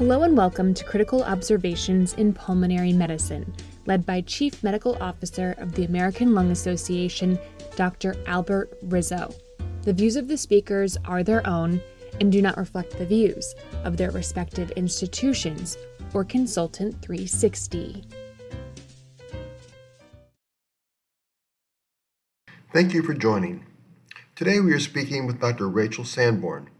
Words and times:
Hello 0.00 0.22
and 0.22 0.34
welcome 0.34 0.72
to 0.72 0.82
Critical 0.82 1.22
Observations 1.24 2.14
in 2.14 2.32
Pulmonary 2.32 2.94
Medicine, 2.94 3.52
led 3.84 4.06
by 4.06 4.22
Chief 4.22 4.64
Medical 4.64 4.96
Officer 4.98 5.54
of 5.58 5.74
the 5.74 5.84
American 5.84 6.32
Lung 6.32 6.50
Association, 6.52 7.38
Dr. 7.76 8.14
Albert 8.26 8.78
Rizzo. 8.84 9.30
The 9.82 9.92
views 9.92 10.16
of 10.16 10.26
the 10.26 10.38
speakers 10.38 10.96
are 11.04 11.22
their 11.22 11.46
own 11.46 11.82
and 12.18 12.32
do 12.32 12.40
not 12.40 12.56
reflect 12.56 12.96
the 12.96 13.04
views 13.04 13.54
of 13.84 13.98
their 13.98 14.10
respective 14.10 14.70
institutions 14.70 15.76
or 16.14 16.24
Consultant 16.24 17.02
360. 17.02 18.02
Thank 22.72 22.94
you 22.94 23.02
for 23.02 23.12
joining. 23.12 23.66
Today 24.34 24.60
we 24.60 24.72
are 24.72 24.80
speaking 24.80 25.26
with 25.26 25.42
Dr. 25.42 25.68
Rachel 25.68 26.06
Sanborn 26.06 26.70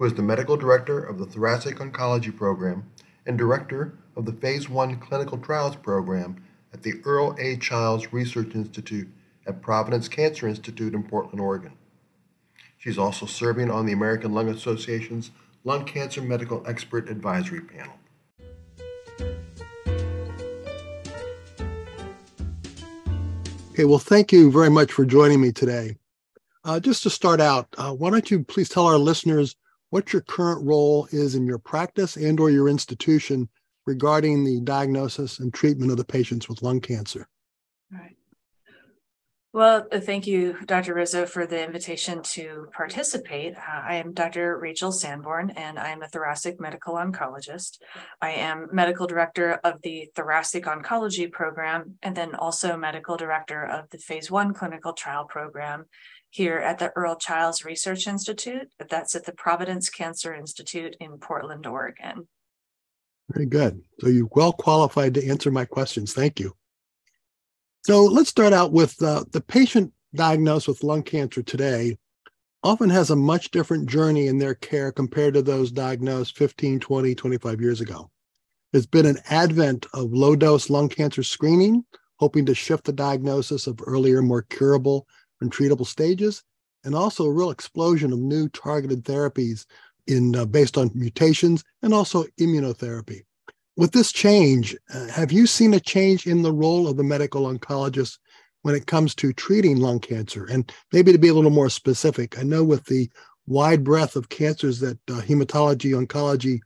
who 0.00 0.06
is 0.06 0.14
the 0.14 0.22
medical 0.22 0.56
director 0.56 0.98
of 0.98 1.18
the 1.18 1.26
Thoracic 1.26 1.76
Oncology 1.76 2.34
Program 2.34 2.90
and 3.26 3.36
director 3.36 3.98
of 4.16 4.24
the 4.24 4.32
Phase 4.32 4.66
1 4.66 4.98
Clinical 4.98 5.36
Trials 5.36 5.76
Program 5.76 6.42
at 6.72 6.82
the 6.82 6.94
Earl 7.04 7.36
A. 7.38 7.58
Chiles 7.58 8.10
Research 8.10 8.54
Institute 8.54 9.08
at 9.46 9.60
Providence 9.60 10.08
Cancer 10.08 10.48
Institute 10.48 10.94
in 10.94 11.02
Portland, 11.02 11.38
Oregon. 11.38 11.72
She's 12.78 12.96
also 12.96 13.26
serving 13.26 13.70
on 13.70 13.84
the 13.84 13.92
American 13.92 14.32
Lung 14.32 14.48
Association's 14.48 15.32
Lung 15.64 15.84
Cancer 15.84 16.22
Medical 16.22 16.66
Expert 16.66 17.10
Advisory 17.10 17.60
Panel. 17.60 17.92
Okay, 23.72 23.84
well, 23.84 23.98
thank 23.98 24.32
you 24.32 24.50
very 24.50 24.70
much 24.70 24.92
for 24.92 25.04
joining 25.04 25.42
me 25.42 25.52
today. 25.52 25.98
Uh, 26.64 26.80
just 26.80 27.02
to 27.02 27.10
start 27.10 27.42
out, 27.42 27.68
uh, 27.76 27.92
why 27.92 28.08
don't 28.08 28.30
you 28.30 28.42
please 28.42 28.70
tell 28.70 28.86
our 28.86 28.96
listeners 28.96 29.56
what 29.90 30.12
your 30.12 30.22
current 30.22 30.64
role 30.64 31.06
is 31.12 31.34
in 31.34 31.46
your 31.46 31.58
practice 31.58 32.16
and 32.16 32.40
or 32.40 32.50
your 32.50 32.68
institution 32.68 33.48
regarding 33.86 34.44
the 34.44 34.60
diagnosis 34.60 35.40
and 35.40 35.52
treatment 35.52 35.90
of 35.90 35.96
the 35.96 36.04
patients 36.04 36.48
with 36.48 36.62
lung 36.62 36.80
cancer. 36.80 37.28
Well, 39.52 39.88
uh, 39.90 39.98
thank 39.98 40.28
you, 40.28 40.56
Dr. 40.64 40.94
Rizzo, 40.94 41.26
for 41.26 41.44
the 41.44 41.64
invitation 41.64 42.22
to 42.22 42.68
participate. 42.72 43.56
Uh, 43.56 43.82
I 43.82 43.96
am 43.96 44.12
Dr. 44.12 44.56
Rachel 44.56 44.92
Sanborn, 44.92 45.50
and 45.50 45.76
I 45.76 45.88
am 45.88 46.02
a 46.02 46.08
thoracic 46.08 46.60
medical 46.60 46.94
oncologist. 46.94 47.78
I 48.22 48.30
am 48.30 48.68
medical 48.70 49.08
director 49.08 49.54
of 49.64 49.82
the 49.82 50.08
Thoracic 50.14 50.66
Oncology 50.66 51.32
Program, 51.32 51.96
and 52.00 52.16
then 52.16 52.36
also 52.36 52.76
medical 52.76 53.16
director 53.16 53.64
of 53.64 53.90
the 53.90 53.98
Phase 53.98 54.30
One 54.30 54.54
clinical 54.54 54.92
trial 54.92 55.24
program 55.24 55.86
here 56.30 56.58
at 56.58 56.78
the 56.78 56.92
Earl 56.96 57.16
Chiles 57.16 57.64
Research 57.64 58.06
Institute. 58.06 58.68
That's 58.88 59.14
at 59.14 59.26
the 59.26 59.32
Providence 59.32 59.90
Cancer 59.90 60.34
Institute 60.34 60.96
in 61.00 61.18
Portland, 61.18 61.66
Oregon. 61.66 62.28
Very 63.32 63.46
good. 63.46 63.82
So 64.00 64.08
you're 64.08 64.28
well 64.32 64.52
qualified 64.52 65.14
to 65.14 65.28
answer 65.28 65.50
my 65.50 65.64
questions. 65.64 66.12
Thank 66.12 66.40
you. 66.40 66.54
So 67.84 68.04
let's 68.04 68.30
start 68.30 68.52
out 68.52 68.72
with 68.72 69.00
uh, 69.02 69.24
the 69.32 69.40
patient 69.40 69.92
diagnosed 70.14 70.68
with 70.68 70.82
lung 70.82 71.02
cancer 71.02 71.42
today 71.42 71.96
often 72.62 72.90
has 72.90 73.10
a 73.10 73.16
much 73.16 73.50
different 73.50 73.88
journey 73.88 74.26
in 74.26 74.38
their 74.38 74.54
care 74.54 74.92
compared 74.92 75.34
to 75.34 75.42
those 75.42 75.72
diagnosed 75.72 76.36
15, 76.36 76.78
20, 76.80 77.14
25 77.14 77.60
years 77.60 77.80
ago. 77.80 78.10
There's 78.72 78.86
been 78.86 79.06
an 79.06 79.18
advent 79.30 79.86
of 79.94 80.12
low 80.12 80.36
dose 80.36 80.68
lung 80.68 80.88
cancer 80.88 81.22
screening, 81.22 81.84
hoping 82.16 82.44
to 82.46 82.54
shift 82.54 82.84
the 82.84 82.92
diagnosis 82.92 83.66
of 83.66 83.80
earlier, 83.86 84.20
more 84.20 84.42
curable 84.42 85.06
and 85.40 85.50
treatable 85.52 85.86
stages, 85.86 86.42
and 86.84 86.94
also 86.94 87.24
a 87.24 87.32
real 87.32 87.50
explosion 87.50 88.12
of 88.12 88.18
new 88.18 88.48
targeted 88.48 89.04
therapies 89.04 89.66
in 90.06 90.34
uh, 90.36 90.44
based 90.44 90.76
on 90.76 90.90
mutations 90.94 91.62
and 91.82 91.94
also 91.94 92.24
immunotherapy. 92.40 93.22
With 93.76 93.92
this 93.92 94.12
change, 94.12 94.76
uh, 94.92 95.06
have 95.08 95.32
you 95.32 95.46
seen 95.46 95.74
a 95.74 95.80
change 95.80 96.26
in 96.26 96.42
the 96.42 96.52
role 96.52 96.88
of 96.88 96.96
the 96.96 97.04
medical 97.04 97.46
oncologist 97.46 98.18
when 98.62 98.74
it 98.74 98.86
comes 98.86 99.14
to 99.16 99.32
treating 99.32 99.78
lung 99.78 100.00
cancer? 100.00 100.44
And 100.44 100.70
maybe 100.92 101.12
to 101.12 101.18
be 101.18 101.28
a 101.28 101.34
little 101.34 101.50
more 101.50 101.70
specific, 101.70 102.38
I 102.38 102.42
know 102.42 102.64
with 102.64 102.84
the 102.86 103.10
wide 103.46 103.84
breadth 103.84 104.16
of 104.16 104.28
cancers 104.28 104.80
that 104.80 104.98
uh, 105.08 105.20
hematology 105.20 105.92
oncology 105.92 106.60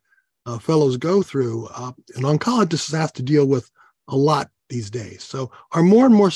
uh, 0.47 0.59
fellows 0.59 0.97
go 0.97 1.23
through, 1.23 1.69
uh, 1.75 1.93
an 2.17 2.23
oncologist 2.23 2.93
has 2.93 3.13
to 3.13 3.23
deal 3.23 3.47
with 3.47 3.71
a 4.09 4.17
lot 4.17 4.51
these 4.69 4.91
days. 4.91 5.23
So, 5.23 5.51
are 5.73 5.83
more 5.83 6.07
and 6.07 6.15
more 6.15 6.31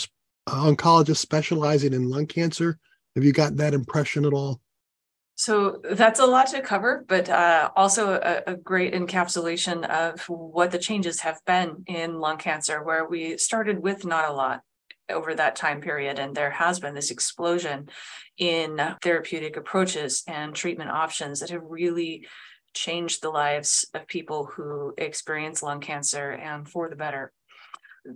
oncologist 0.48 1.16
specializing 1.16 1.92
in 1.92 2.08
lung 2.08 2.26
cancer. 2.26 2.78
Have 3.14 3.24
you 3.24 3.32
got 3.32 3.56
that 3.56 3.74
impression 3.74 4.24
at 4.24 4.32
all? 4.32 4.60
So 5.34 5.80
that's 5.88 6.18
a 6.18 6.26
lot 6.26 6.48
to 6.48 6.60
cover, 6.60 7.04
but 7.06 7.28
uh, 7.28 7.70
also 7.76 8.14
a, 8.14 8.42
a, 8.52 8.56
great 8.56 8.92
encapsulation 8.92 9.88
of 9.88 10.28
what 10.28 10.72
the 10.72 10.80
changes 10.80 11.20
have 11.20 11.38
been 11.46 11.84
in 11.86 12.18
lung 12.18 12.38
cancer, 12.38 12.82
where 12.82 13.06
we 13.06 13.38
started 13.38 13.80
with 13.80 14.04
not 14.04 14.28
a 14.28 14.32
lot 14.32 14.62
over 15.08 15.36
that 15.36 15.54
time 15.54 15.80
period. 15.80 16.18
And 16.18 16.34
there 16.34 16.50
has 16.50 16.80
been 16.80 16.96
this 16.96 17.12
explosion 17.12 17.88
in 18.36 18.80
therapeutic 19.00 19.56
approaches 19.56 20.24
and 20.26 20.56
treatment 20.56 20.90
options 20.90 21.38
that 21.38 21.50
have 21.50 21.62
really 21.64 22.26
changed 22.74 23.22
the 23.22 23.30
lives 23.30 23.86
of 23.94 24.08
people 24.08 24.44
who 24.44 24.92
experience 24.98 25.62
lung 25.62 25.80
cancer 25.80 26.32
and 26.32 26.68
for 26.68 26.88
the 26.88 26.96
better 26.96 27.32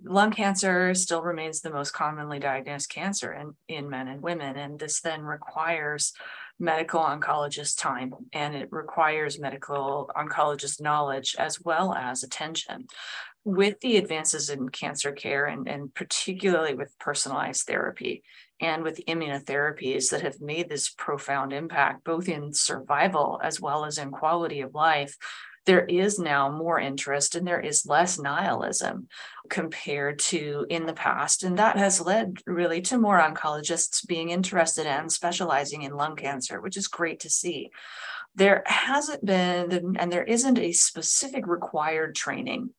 lung 0.04 0.32
cancer 0.32 0.94
still 0.94 1.22
remains 1.22 1.60
the 1.60 1.70
most 1.70 1.92
commonly 1.92 2.38
diagnosed 2.38 2.91
cancer 2.91 3.32
in, 3.32 3.54
in 3.69 3.88
men 3.91 4.08
and 4.08 4.22
women. 4.22 4.56
And 4.56 4.78
this 4.78 5.00
then 5.00 5.22
requires 5.22 6.12
medical 6.58 7.00
oncologist 7.00 7.78
time 7.78 8.14
and 8.32 8.54
it 8.54 8.69
requires 8.70 9.41
medical 9.41 10.10
oncologist 10.16 10.81
knowledge 10.81 11.34
as 11.38 11.60
well 11.60 11.94
as 11.94 12.22
attention. 12.22 12.86
With 13.44 13.81
the 13.81 13.97
advances 13.97 14.50
in 14.50 14.69
cancer 14.69 15.10
care 15.10 15.47
and, 15.47 15.66
and 15.66 15.92
particularly 15.92 16.75
with 16.75 16.97
personalized 17.00 17.66
therapy 17.66 18.22
and 18.60 18.84
with 18.84 19.04
immunotherapies 19.06 20.10
that 20.10 20.22
have 20.22 20.41
made 20.41 20.69
this 20.69 20.88
profound 20.88 21.52
impact, 21.52 22.04
both 22.04 22.28
in 22.28 22.52
survival 22.52 23.41
as 23.42 23.60
well 23.60 23.84
as 23.84 23.98
in 23.98 24.12
quality 24.12 24.60
of 24.60 24.75
life, 24.75 25.16
there 25.64 25.84
is 25.84 26.18
now 26.18 26.50
more 26.50 26.78
interest 26.78 27.34
and 27.34 27.46
there 27.46 27.60
is 27.60 27.86
less 27.86 28.18
nihilism 28.18 29.08
compared 29.48 30.18
to 30.18 30.66
in 30.68 30.86
the 30.86 30.92
past. 30.92 31.44
And 31.44 31.58
that 31.58 31.76
has 31.76 32.00
led 32.00 32.38
really 32.46 32.80
to 32.82 32.98
more 32.98 33.20
oncologists 33.20 34.06
being 34.06 34.30
interested 34.30 34.86
and 34.86 35.10
specializing 35.10 35.82
in 35.82 35.96
lung 35.96 36.16
cancer, 36.16 36.60
which 36.60 36.76
is 36.76 36.88
great 36.88 37.20
to 37.20 37.30
see. 37.30 37.70
There 38.34 38.62
hasn't 38.66 39.24
been, 39.24 39.96
and 39.98 40.10
there 40.10 40.24
isn't 40.24 40.58
a 40.58 40.72
specific 40.72 41.46
required 41.46 42.14
training 42.14 42.70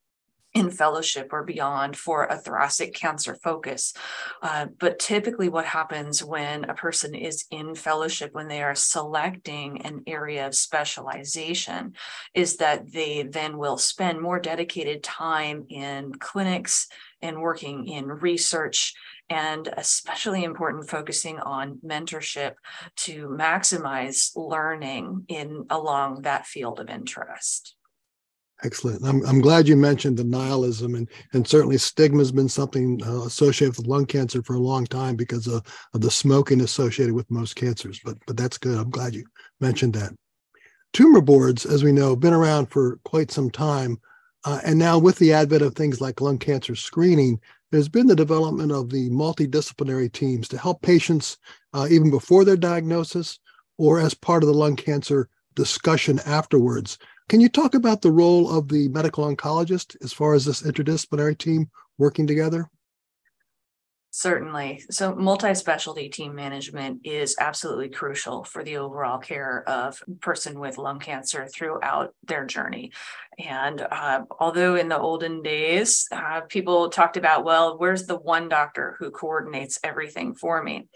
in 0.54 0.70
fellowship 0.70 1.30
or 1.32 1.42
beyond 1.42 1.96
for 1.96 2.24
a 2.26 2.38
thoracic 2.38 2.94
cancer 2.94 3.36
focus. 3.42 3.92
Uh, 4.40 4.66
but 4.78 4.98
typically, 4.98 5.48
what 5.48 5.64
happens 5.64 6.22
when 6.22 6.64
a 6.64 6.74
person 6.74 7.14
is 7.14 7.44
in 7.50 7.74
fellowship, 7.74 8.32
when 8.32 8.48
they 8.48 8.62
are 8.62 8.74
selecting 8.74 9.82
an 9.82 10.02
area 10.06 10.46
of 10.46 10.54
specialization, 10.54 11.94
is 12.34 12.56
that 12.58 12.92
they 12.92 13.24
then 13.24 13.58
will 13.58 13.76
spend 13.76 14.20
more 14.20 14.38
dedicated 14.38 15.02
time 15.02 15.66
in 15.68 16.12
clinics 16.14 16.86
and 17.20 17.40
working 17.40 17.86
in 17.88 18.06
research 18.06 18.94
and 19.30 19.68
especially 19.76 20.44
important 20.44 20.88
focusing 20.88 21.38
on 21.40 21.78
mentorship 21.84 22.54
to 22.96 23.28
maximize 23.28 24.30
learning 24.36 25.24
in 25.28 25.64
along 25.70 26.22
that 26.22 26.46
field 26.46 26.78
of 26.78 26.90
interest 26.90 27.73
Excellent. 28.62 29.04
I'm, 29.04 29.26
I'm 29.26 29.40
glad 29.40 29.66
you 29.66 29.76
mentioned 29.76 30.16
the 30.16 30.24
nihilism 30.24 30.94
and, 30.94 31.08
and 31.32 31.46
certainly 31.46 31.76
stigma 31.76 32.18
has 32.18 32.30
been 32.30 32.48
something 32.48 33.02
uh, 33.04 33.22
associated 33.22 33.76
with 33.76 33.88
lung 33.88 34.06
cancer 34.06 34.42
for 34.42 34.54
a 34.54 34.60
long 34.60 34.86
time 34.86 35.16
because 35.16 35.46
of, 35.46 35.62
of 35.92 36.00
the 36.00 36.10
smoking 36.10 36.60
associated 36.60 37.14
with 37.14 37.30
most 37.30 37.56
cancers. 37.56 38.00
But 38.04 38.16
but 38.26 38.36
that's 38.36 38.56
good. 38.56 38.78
I'm 38.78 38.90
glad 38.90 39.14
you 39.14 39.24
mentioned 39.60 39.94
that. 39.94 40.12
Tumor 40.92 41.20
boards, 41.20 41.66
as 41.66 41.82
we 41.82 41.90
know, 41.90 42.10
have 42.10 42.20
been 42.20 42.32
around 42.32 42.66
for 42.66 43.00
quite 43.04 43.32
some 43.32 43.50
time. 43.50 44.00
Uh, 44.44 44.60
and 44.64 44.78
now 44.78 44.98
with 44.98 45.18
the 45.18 45.32
advent 45.32 45.62
of 45.62 45.74
things 45.74 46.00
like 46.00 46.20
lung 46.20 46.38
cancer 46.38 46.76
screening, 46.76 47.40
there's 47.72 47.88
been 47.88 48.06
the 48.06 48.14
development 48.14 48.70
of 48.70 48.88
the 48.88 49.10
multidisciplinary 49.10 50.12
teams 50.12 50.46
to 50.48 50.58
help 50.58 50.80
patients 50.80 51.38
uh, 51.72 51.88
even 51.90 52.08
before 52.08 52.44
their 52.44 52.56
diagnosis 52.56 53.40
or 53.78 53.98
as 53.98 54.14
part 54.14 54.44
of 54.44 54.46
the 54.46 54.54
lung 54.54 54.76
cancer 54.76 55.28
discussion 55.56 56.20
afterwards 56.24 56.98
can 57.28 57.40
you 57.40 57.48
talk 57.48 57.74
about 57.74 58.02
the 58.02 58.12
role 58.12 58.50
of 58.50 58.68
the 58.68 58.88
medical 58.88 59.24
oncologist 59.24 59.96
as 60.02 60.12
far 60.12 60.34
as 60.34 60.44
this 60.44 60.62
interdisciplinary 60.62 61.36
team 61.36 61.70
working 61.98 62.26
together? 62.26 62.70
Certainly. 64.16 64.84
So, 64.92 65.12
multi 65.12 65.52
specialty 65.54 66.08
team 66.08 66.36
management 66.36 67.00
is 67.02 67.34
absolutely 67.40 67.88
crucial 67.88 68.44
for 68.44 68.62
the 68.62 68.76
overall 68.76 69.18
care 69.18 69.68
of 69.68 70.00
a 70.06 70.12
person 70.20 70.60
with 70.60 70.78
lung 70.78 71.00
cancer 71.00 71.48
throughout 71.48 72.14
their 72.22 72.46
journey. 72.46 72.92
And 73.44 73.80
uh, 73.80 74.22
although 74.38 74.76
in 74.76 74.88
the 74.88 75.00
olden 75.00 75.42
days, 75.42 76.06
uh, 76.12 76.42
people 76.42 76.90
talked 76.90 77.16
about, 77.16 77.44
well, 77.44 77.76
where's 77.76 78.06
the 78.06 78.16
one 78.16 78.48
doctor 78.48 78.94
who 79.00 79.10
coordinates 79.10 79.80
everything 79.82 80.36
for 80.36 80.62
me? 80.62 80.86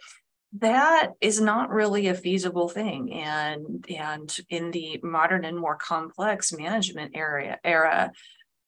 That 0.54 1.10
is 1.20 1.40
not 1.40 1.70
really 1.70 2.08
a 2.08 2.14
feasible 2.14 2.68
thing 2.68 3.12
and 3.12 3.84
and 3.90 4.36
in 4.48 4.70
the 4.70 4.98
modern 5.02 5.44
and 5.44 5.58
more 5.58 5.76
complex 5.76 6.52
management 6.52 7.12
area 7.14 7.58
era 7.62 8.10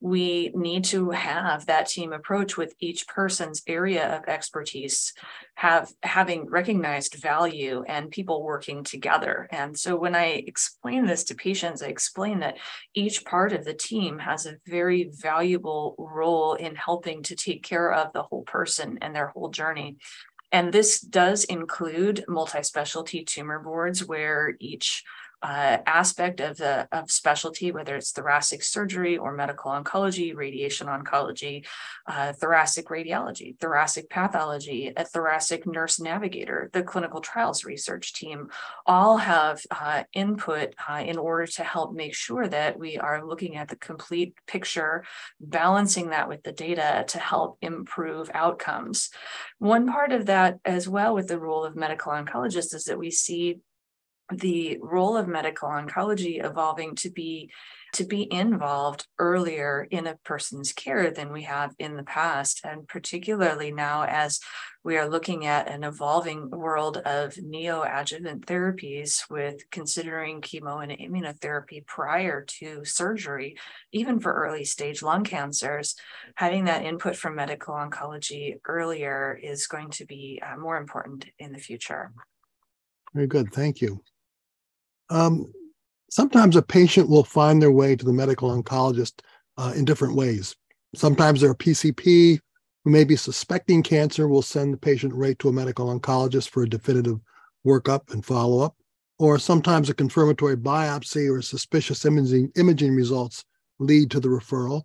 we 0.03 0.50
need 0.55 0.85
to 0.85 1.11
have 1.11 1.67
that 1.67 1.87
team 1.87 2.12
approach 2.12 2.56
with 2.56 2.75
each 2.81 3.06
person's 3.06 3.62
area 3.67 4.17
of 4.17 4.25
expertise 4.29 5.12
have 5.56 5.93
having 6.03 6.49
recognized 6.49 7.17
value 7.17 7.85
and 7.87 8.11
people 8.11 8.43
working 8.43 8.83
together. 8.83 9.47
And 9.50 9.79
so 9.79 9.97
when 9.97 10.15
i 10.15 10.43
explain 10.47 11.05
this 11.05 11.25
to 11.25 11.35
patients 11.35 11.83
i 11.83 11.87
explain 11.88 12.41
that 12.41 12.56
each 12.94 13.25
part 13.26 13.53
of 13.53 13.65
the 13.65 13.75
team 13.75 14.19
has 14.19 14.47
a 14.47 14.56
very 14.67 15.11
valuable 15.12 15.94
role 15.99 16.55
in 16.55 16.75
helping 16.76 17.23
to 17.25 17.37
take 17.37 17.62
care 17.62 17.93
of 17.93 18.12
the 18.15 18.23
whole 18.23 18.43
person 18.43 18.99
and 19.03 19.15
their 19.15 19.29
whole 19.29 19.50
journey 19.50 19.99
and 20.52 20.73
this 20.73 21.00
does 21.00 21.44
include 21.44 22.25
multi-specialty 22.29 23.25
tumor 23.25 23.58
boards 23.58 24.05
where 24.05 24.56
each 24.61 25.05
uh, 25.43 25.79
aspect 25.87 26.41
of 26.41 26.57
the 26.59 26.87
of 26.93 27.11
specialty, 27.11 27.73
whether 27.73 27.97
it's 27.97 28.13
thoracic 28.13 28.63
surgery 28.63 29.17
or 29.17 29.33
medical 29.33 29.71
oncology, 29.71 30.35
radiation 30.35 30.87
oncology, 30.87 31.67
uh, 32.07 32.33
thoracic 32.33 32.89
radiology, 32.89 33.59
thoracic 33.59 34.11
pathology, 34.11 34.93
a 34.97 35.05
thoracic 35.05 35.67
nurse 35.67 35.99
navigator, 35.99 36.69
the 36.73 36.83
clinical 36.83 37.21
trials 37.21 37.65
research 37.65 38.13
team, 38.13 38.49
all 38.87 39.17
have 39.17 39.63
uh, 39.71 40.03
input 40.13 40.75
uh, 40.89 41.03
in 41.07 41.17
order 41.17 41.47
to 41.47 41.65
help 41.65 41.95
make 41.95 42.15
sure 42.15 42.47
that 42.47 42.79
we 42.79 42.99
are 42.99 43.25
looking 43.25 43.57
at 43.57 43.69
the 43.69 43.77
complete 43.77 44.35
picture, 44.47 45.05
balancing 45.41 46.11
that 46.11 46.29
with 46.29 46.43
the 46.43 46.53
data 46.53 47.05
to 47.09 47.19
help 47.19 47.57
improve 47.63 48.31
outcomes. 48.35 49.11
One 49.59 49.91
part 49.91 50.13
of 50.13 50.27
that 50.27 50.59
as 50.65 50.89
well 50.89 51.15
with 51.15 51.29
the 51.29 51.39
role 51.39 51.65
of 51.65 51.77
medical 51.77 52.13
oncologists 52.13 52.75
is 52.75 52.85
that 52.85 52.99
we 52.99 53.11
see 53.11 53.61
the 54.32 54.79
role 54.81 55.17
of 55.17 55.29
medical 55.29 55.69
oncology 55.69 56.44
evolving 56.44 56.94
to 56.97 57.11
be 57.11 57.50
to 57.93 58.05
be 58.05 58.32
involved 58.32 59.06
earlier 59.19 59.87
in 59.91 60.06
a 60.06 60.17
person's 60.25 60.73
care 60.73 61.11
than 61.11 61.32
we 61.32 61.43
have 61.43 61.75
in 61.79 61.97
the 61.97 62.05
past 62.05 62.61
and 62.65 62.87
particularly 62.87 63.73
now 63.73 64.05
as 64.05 64.41
we 64.85 64.97
are 64.97 65.09
looking 65.09 65.44
at 65.44 65.69
an 65.69 65.85
evolving 65.85 66.49
world 66.50 66.99
of 66.99 67.35
neoadjuvant 67.35 68.44
therapies 68.44 69.29
with 69.29 69.69
considering 69.71 70.41
chemo 70.41 70.83
and 70.83 70.93
immunotherapy 70.93 71.85
prior 71.85 72.44
to 72.47 72.85
surgery 72.85 73.56
even 73.93 74.21
for 74.21 74.33
early 74.33 74.65
stage 74.65 75.03
lung 75.03 75.25
cancers 75.25 75.97
having 76.37 76.65
that 76.65 76.85
input 76.85 77.17
from 77.17 77.35
medical 77.35 77.75
oncology 77.75 78.55
earlier 78.67 79.38
is 79.43 79.67
going 79.67 79.91
to 79.91 80.06
be 80.06 80.41
uh, 80.47 80.56
more 80.56 80.76
important 80.76 81.26
in 81.38 81.53
the 81.53 81.59
future. 81.59 82.12
Very 83.12 83.26
good. 83.26 83.53
Thank 83.53 83.81
you 83.81 84.00
um, 85.11 85.53
sometimes 86.11 86.57
a 86.57 86.62
patient 86.62 87.09
will 87.09 87.25
find 87.25 87.61
their 87.61 87.73
way 87.73 87.97
to 87.97 88.05
the 88.05 88.12
medical 88.12 88.51
oncologist 88.51 89.21
uh, 89.59 89.73
in 89.77 89.85
different 89.85 90.15
ways. 90.15 90.57
Sometimes 90.95 91.41
they're 91.41 91.53
a 91.53 91.57
PCP 91.57 92.39
who 92.85 92.91
may 92.91 93.05
be 93.05 93.17
suspecting 93.17 93.83
cancer 93.83 94.27
will 94.27 94.43
send 94.43 94.73
the 94.73 94.79
patient 94.79 95.12
right 95.15 95.39
to 95.39 95.49
a 95.49 95.53
medical 95.53 95.87
oncologist 95.87 96.49
for 96.49 96.62
a 96.62 96.69
definitive 96.69 97.21
workup 97.67 98.12
and 98.12 98.25
follow 98.25 98.61
up. 98.61 98.77
Or 99.19 99.39
sometimes 99.39 99.91
a 99.91 99.95
confirmatory 99.95 100.57
biopsy 100.57 101.31
or 101.31 101.43
suspicious 101.43 102.07
imaging, 102.07 102.53
imaging 102.57 102.95
results 102.95 103.45
lead 103.79 104.11
to 104.12 104.21
the 104.21 104.29
referral. 104.29 104.85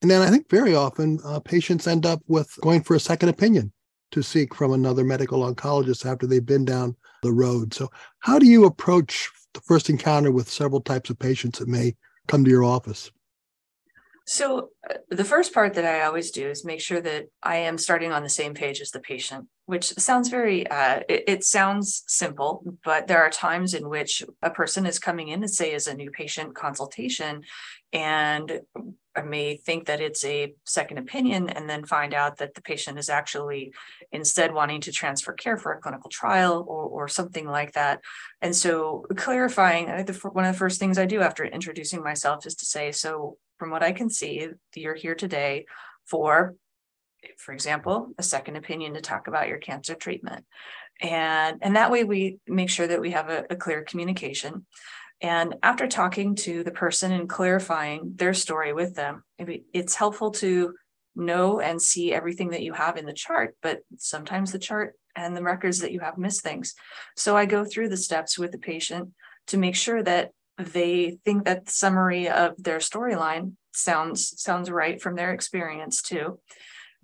And 0.00 0.10
then 0.10 0.22
I 0.22 0.30
think 0.30 0.48
very 0.48 0.74
often 0.74 1.18
uh, 1.24 1.40
patients 1.40 1.86
end 1.86 2.06
up 2.06 2.22
with 2.26 2.50
going 2.62 2.82
for 2.82 2.94
a 2.94 3.00
second 3.00 3.28
opinion 3.28 3.72
to 4.12 4.22
seek 4.22 4.54
from 4.54 4.72
another 4.72 5.04
medical 5.04 5.40
oncologist 5.40 6.10
after 6.10 6.26
they've 6.26 6.44
been 6.44 6.64
down 6.64 6.96
the 7.22 7.32
road. 7.32 7.74
So, 7.74 7.90
how 8.20 8.38
do 8.38 8.46
you 8.46 8.64
approach 8.64 9.28
the 9.56 9.62
first 9.62 9.90
encounter 9.90 10.30
with 10.30 10.48
several 10.48 10.80
types 10.80 11.10
of 11.10 11.18
patients 11.18 11.58
that 11.58 11.68
may 11.68 11.94
come 12.28 12.44
to 12.44 12.50
your 12.50 12.64
office? 12.64 13.10
So, 14.28 14.70
uh, 14.90 14.94
the 15.08 15.24
first 15.24 15.54
part 15.54 15.74
that 15.74 15.84
I 15.84 16.02
always 16.02 16.32
do 16.32 16.48
is 16.48 16.64
make 16.64 16.80
sure 16.80 17.00
that 17.00 17.26
I 17.44 17.58
am 17.58 17.78
starting 17.78 18.10
on 18.10 18.24
the 18.24 18.28
same 18.28 18.54
page 18.54 18.80
as 18.80 18.90
the 18.90 18.98
patient, 18.98 19.46
which 19.66 19.86
sounds 19.98 20.28
very, 20.28 20.66
uh, 20.66 21.02
it, 21.08 21.24
it, 21.28 21.44
sounds 21.44 22.02
simple, 22.08 22.64
but 22.84 23.06
there 23.06 23.22
are 23.22 23.30
times 23.30 23.72
in 23.72 23.88
which 23.88 24.24
a 24.42 24.50
person 24.50 24.84
is 24.84 24.98
coming 24.98 25.28
in 25.28 25.42
and 25.42 25.50
say, 25.50 25.74
as 25.74 25.86
a 25.86 25.94
new 25.94 26.10
patient 26.10 26.56
consultation, 26.56 27.42
and 27.92 28.62
I 29.16 29.22
may 29.22 29.56
think 29.56 29.86
that 29.86 30.00
it's 30.00 30.24
a 30.24 30.54
second 30.64 30.98
opinion 30.98 31.48
and 31.48 31.68
then 31.68 31.84
find 31.84 32.12
out 32.12 32.36
that 32.38 32.54
the 32.54 32.60
patient 32.60 32.98
is 32.98 33.08
actually 33.08 33.72
instead 34.12 34.52
wanting 34.52 34.82
to 34.82 34.92
transfer 34.92 35.32
care 35.32 35.56
for 35.56 35.72
a 35.72 35.80
clinical 35.80 36.10
trial 36.10 36.64
or, 36.68 36.84
or 36.84 37.08
something 37.08 37.46
like 37.46 37.72
that. 37.72 38.00
And 38.42 38.54
so 38.54 39.06
clarifying, 39.16 39.86
one 39.86 40.44
of 40.44 40.52
the 40.52 40.58
first 40.58 40.78
things 40.78 40.98
I 40.98 41.06
do 41.06 41.22
after 41.22 41.44
introducing 41.44 42.02
myself 42.02 42.46
is 42.46 42.54
to 42.56 42.66
say, 42.66 42.92
so 42.92 43.38
from 43.58 43.70
what 43.70 43.82
I 43.82 43.92
can 43.92 44.10
see, 44.10 44.48
you're 44.74 44.94
here 44.94 45.14
today 45.14 45.64
for, 46.04 46.54
for 47.38 47.52
example, 47.52 48.12
a 48.18 48.22
second 48.22 48.56
opinion 48.56 48.94
to 48.94 49.00
talk 49.00 49.28
about 49.28 49.48
your 49.48 49.58
cancer 49.58 49.94
treatment. 49.94 50.44
And, 51.00 51.58
and 51.62 51.76
that 51.76 51.90
way 51.90 52.04
we 52.04 52.38
make 52.46 52.70
sure 52.70 52.86
that 52.86 53.00
we 53.00 53.10
have 53.10 53.28
a, 53.28 53.44
a 53.50 53.56
clear 53.56 53.82
communication. 53.82 54.66
And 55.20 55.56
after 55.62 55.86
talking 55.86 56.34
to 56.36 56.62
the 56.62 56.70
person 56.70 57.12
and 57.12 57.28
clarifying 57.28 58.12
their 58.16 58.34
story 58.34 58.72
with 58.72 58.94
them, 58.94 59.24
it's 59.38 59.94
helpful 59.94 60.30
to 60.32 60.74
know 61.14 61.60
and 61.60 61.80
see 61.80 62.12
everything 62.12 62.50
that 62.50 62.62
you 62.62 62.74
have 62.74 62.96
in 62.96 63.06
the 63.06 63.12
chart, 63.12 63.56
but 63.62 63.80
sometimes 63.96 64.52
the 64.52 64.58
chart 64.58 64.94
and 65.14 65.34
the 65.34 65.42
records 65.42 65.78
that 65.78 65.92
you 65.92 66.00
have 66.00 66.18
miss 66.18 66.42
things. 66.42 66.74
So 67.16 67.36
I 67.36 67.46
go 67.46 67.64
through 67.64 67.88
the 67.88 67.96
steps 67.96 68.38
with 68.38 68.52
the 68.52 68.58
patient 68.58 69.10
to 69.46 69.56
make 69.56 69.74
sure 69.74 70.02
that 70.02 70.32
they 70.58 71.18
think 71.24 71.44
that 71.44 71.66
the 71.66 71.72
summary 71.72 72.28
of 72.28 72.62
their 72.62 72.78
storyline 72.78 73.52
sounds 73.72 74.40
sounds 74.40 74.70
right 74.70 75.00
from 75.00 75.14
their 75.14 75.32
experience 75.32 76.02
too. 76.02 76.38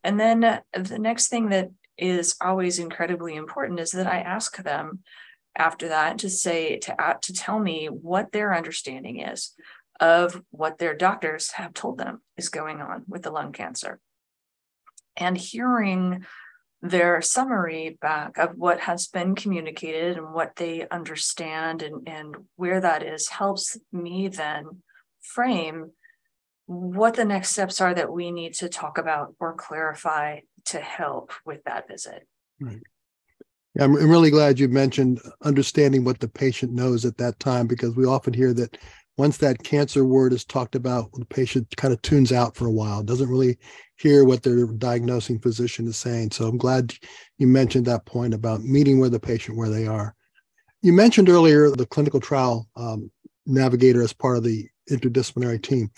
And 0.05 0.19
then 0.19 0.41
the 0.41 0.99
next 0.99 1.29
thing 1.29 1.51
that 1.51 1.71
is 1.97 2.35
always 2.41 2.79
incredibly 2.79 3.37
important 3.37 3.81
is 3.81 3.93
that 3.93 4.07
I 4.07 4.21
ask 4.21 4.57
them 4.63 5.01
after 5.57 5.89
that 5.89 6.19
to 6.19 6.31
say 6.31 6.79
to 6.79 7.01
uh, 7.01 7.15
to 7.23 7.33
tell 7.33 7.59
me 7.59 7.87
what 7.87 8.33
their 8.33 8.55
understanding 8.55 9.21
is 9.21 9.55
of 10.01 10.43
what 10.51 10.79
their 10.79 10.95
doctors 10.95 11.53
have 11.53 11.75
told 11.75 11.99
them 11.99 12.21
is 12.37 12.49
going 12.49 12.81
on 12.81 13.05
with 13.07 13.23
the 13.23 13.31
lung 13.31 13.53
cancer 13.53 14.01
and 15.17 15.37
hearing 15.37 16.25
their 16.81 17.23
summary 17.23 17.97
back 18.01 18.39
of 18.39 18.57
what 18.57 18.81
has 18.81 19.07
been 19.07 19.35
communicated 19.35 20.17
and 20.17 20.33
what 20.33 20.57
they 20.57 20.89
understand 20.89 21.83
and, 21.83 22.09
and 22.09 22.35
where 22.57 22.81
that 22.81 23.05
is 23.05 23.29
helps 23.29 23.79
me 23.93 24.27
then 24.27 24.83
frame 25.21 25.93
what 26.67 27.15
the 27.15 27.25
next 27.25 27.51
steps 27.51 27.81
are 27.81 27.95
that 27.95 28.13
we 28.13 28.33
need 28.33 28.55
to 28.55 28.69
talk 28.69 28.99
about 28.99 29.35
or 29.39 29.55
clarify 29.55 30.41
to 30.65 30.81
help 30.81 31.33
with 31.45 31.63
that 31.65 31.87
visit. 31.87 32.27
Right. 32.61 32.83
Yeah, 33.75 33.85
I'm 33.85 33.95
really 33.95 34.31
glad 34.31 34.59
you 34.59 34.69
mentioned 34.69 35.21
understanding 35.43 36.05
what 36.05 36.21
the 36.21 36.29
patient 36.29 36.73
knows 36.73 37.05
at 37.05 37.17
that 37.17 37.39
time 37.41 37.67
because 37.67 37.97
we 37.97 38.05
often 38.05 38.35
hear 38.35 38.53
that 38.55 38.77
once 39.17 39.39
that 39.39 39.63
cancer 39.63 40.05
word 40.05 40.33
is 40.33 40.45
talked 40.45 40.75
about, 40.75 41.11
the 41.13 41.25
patient 41.25 41.75
kind 41.77 41.93
of 41.93 42.01
tunes 42.03 42.33
out 42.33 42.57
for 42.57 42.67
a 42.67 42.73
while, 42.73 43.03
doesn't 43.03 43.29
really 43.29 43.59
hear 43.97 44.25
what 44.25 44.43
their 44.43 44.67
diagnosing 44.67 45.39
physician 45.39 45.87
is 45.87 45.97
saying. 45.97 46.31
So 46.33 46.47
I'm 46.47 46.59
glad 46.59 46.95
you 47.39 47.47
mentioned 47.47 47.87
that 47.87 48.07
point 48.07 48.35
about 48.35 48.63
meeting 48.63 49.01
with 49.01 49.13
the 49.13 49.21
patient 49.21 49.57
where 49.57 49.71
they 49.71 49.87
are. 49.87 50.15
You 50.83 50.93
mentioned 50.93 51.29
earlier 51.29 51.71
the 51.71 51.87
clinical 51.87 52.21
trial 52.21 52.69
um, 52.77 53.11
navigator 53.47 54.03
as 54.03 54.13
part 54.13 54.37
of 54.37 54.45
the 54.45 54.67
interdisciplinary 54.91 55.63
team. 55.63 55.91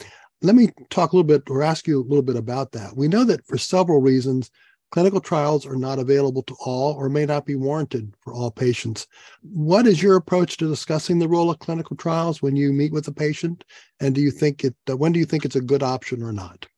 Let 0.42 0.54
me 0.54 0.70
talk 0.90 1.12
a 1.12 1.16
little 1.16 1.26
bit 1.26 1.42
or 1.48 1.62
ask 1.62 1.86
you 1.86 2.00
a 2.00 2.02
little 2.02 2.22
bit 2.22 2.36
about 2.36 2.72
that. 2.72 2.96
We 2.96 3.08
know 3.08 3.24
that 3.24 3.46
for 3.46 3.56
several 3.56 4.00
reasons, 4.00 4.50
clinical 4.94 5.20
trials 5.20 5.66
are 5.66 5.74
not 5.74 5.98
available 5.98 6.44
to 6.44 6.54
all 6.60 6.94
or 6.94 7.08
may 7.08 7.26
not 7.26 7.44
be 7.44 7.56
warranted 7.56 8.14
for 8.20 8.32
all 8.32 8.48
patients. 8.48 9.08
What 9.42 9.88
is 9.88 10.00
your 10.00 10.14
approach 10.14 10.56
to 10.58 10.68
discussing 10.68 11.18
the 11.18 11.26
role 11.26 11.50
of 11.50 11.58
clinical 11.58 11.96
trials 11.96 12.40
when 12.40 12.54
you 12.54 12.72
meet 12.72 12.92
with 12.92 13.08
a 13.08 13.12
patient? 13.12 13.64
And 13.98 14.14
do 14.14 14.20
you 14.20 14.30
think 14.30 14.62
it, 14.62 14.76
uh, 14.88 14.96
when 14.96 15.10
do 15.10 15.18
you 15.18 15.24
think 15.24 15.44
it's 15.44 15.56
a 15.56 15.60
good 15.60 15.82
option 15.82 16.22
or 16.22 16.30
not? 16.32 16.68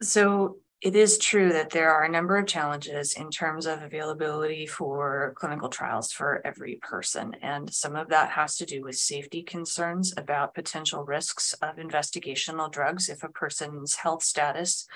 So 0.00 0.58
it 0.80 0.94
is 0.94 1.18
true 1.18 1.52
that 1.54 1.70
there 1.70 1.90
are 1.90 2.04
a 2.04 2.08
number 2.08 2.36
of 2.36 2.46
challenges 2.46 3.14
in 3.14 3.30
terms 3.30 3.66
of 3.66 3.82
availability 3.82 4.66
for 4.66 5.34
clinical 5.36 5.68
trials 5.68 6.12
for 6.12 6.40
every 6.46 6.78
person. 6.82 7.34
And 7.42 7.72
some 7.74 7.96
of 7.96 8.10
that 8.10 8.30
has 8.30 8.56
to 8.58 8.66
do 8.66 8.82
with 8.82 8.96
safety 8.96 9.42
concerns 9.42 10.14
about 10.16 10.54
potential 10.54 11.02
risks 11.02 11.52
of 11.54 11.76
investigational 11.76 12.70
drugs 12.70 13.08
if 13.08 13.24
a 13.24 13.28
person's 13.28 13.96
health 13.96 14.22
status 14.22 14.86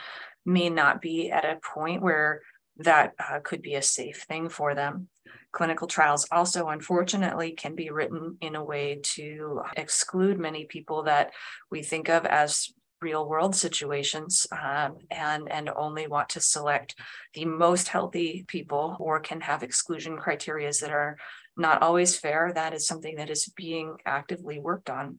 may 0.44 0.70
not 0.70 1.00
be 1.00 1.30
at 1.30 1.44
a 1.44 1.60
point 1.74 2.02
where 2.02 2.40
that 2.78 3.14
uh, 3.18 3.40
could 3.42 3.62
be 3.62 3.74
a 3.74 3.82
safe 3.82 4.24
thing 4.28 4.48
for 4.48 4.74
them. 4.74 5.08
Clinical 5.52 5.86
trials 5.86 6.26
also, 6.30 6.68
unfortunately, 6.68 7.52
can 7.52 7.74
be 7.74 7.90
written 7.90 8.36
in 8.40 8.54
a 8.54 8.64
way 8.64 9.00
to 9.02 9.62
exclude 9.76 10.38
many 10.38 10.64
people 10.64 11.02
that 11.04 11.32
we 11.70 11.82
think 11.82 12.08
of 12.08 12.24
as 12.24 12.72
real 13.02 13.28
world 13.28 13.56
situations 13.56 14.46
um, 14.52 14.98
and 15.10 15.50
and 15.50 15.70
only 15.74 16.06
want 16.06 16.28
to 16.28 16.40
select 16.40 16.94
the 17.34 17.44
most 17.44 17.88
healthy 17.88 18.44
people 18.46 18.96
or 19.00 19.20
can 19.20 19.40
have 19.40 19.62
exclusion 19.62 20.18
criteria 20.18 20.70
that 20.80 20.90
are 20.90 21.16
not 21.56 21.82
always 21.82 22.16
fair 22.16 22.52
that 22.54 22.74
is 22.74 22.86
something 22.86 23.16
that 23.16 23.30
is 23.30 23.50
being 23.56 23.96
actively 24.04 24.58
worked 24.58 24.90
on 24.90 25.18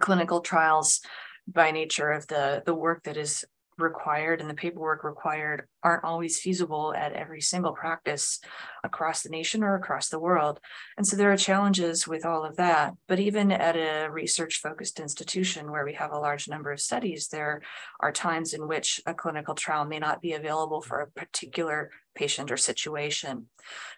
clinical 0.00 0.40
trials 0.40 1.00
by 1.48 1.70
nature 1.70 2.10
of 2.10 2.26
the 2.28 2.62
the 2.64 2.74
work 2.74 3.02
that 3.02 3.16
is 3.16 3.44
required 3.78 4.40
and 4.40 4.48
the 4.48 4.54
paperwork 4.54 5.04
required 5.04 5.66
aren't 5.82 6.04
always 6.04 6.40
feasible 6.40 6.94
at 6.96 7.12
every 7.12 7.40
single 7.40 7.72
practice 7.72 8.40
across 8.84 9.22
the 9.22 9.28
nation 9.28 9.62
or 9.62 9.74
across 9.74 10.08
the 10.08 10.18
world. 10.18 10.60
And 10.96 11.06
so 11.06 11.16
there 11.16 11.32
are 11.32 11.36
challenges 11.36 12.06
with 12.06 12.24
all 12.24 12.44
of 12.44 12.56
that. 12.56 12.94
But 13.06 13.20
even 13.20 13.52
at 13.52 13.76
a 13.76 14.08
research 14.10 14.60
focused 14.60 15.00
institution 15.00 15.70
where 15.70 15.84
we 15.84 15.94
have 15.94 16.12
a 16.12 16.18
large 16.18 16.48
number 16.48 16.72
of 16.72 16.80
studies, 16.80 17.28
there 17.28 17.62
are 18.00 18.12
times 18.12 18.54
in 18.54 18.68
which 18.68 19.00
a 19.06 19.14
clinical 19.14 19.54
trial 19.54 19.84
may 19.84 19.98
not 19.98 20.20
be 20.20 20.32
available 20.32 20.80
for 20.80 21.00
a 21.00 21.10
particular 21.10 21.90
patient 22.14 22.50
or 22.50 22.56
situation. 22.56 23.46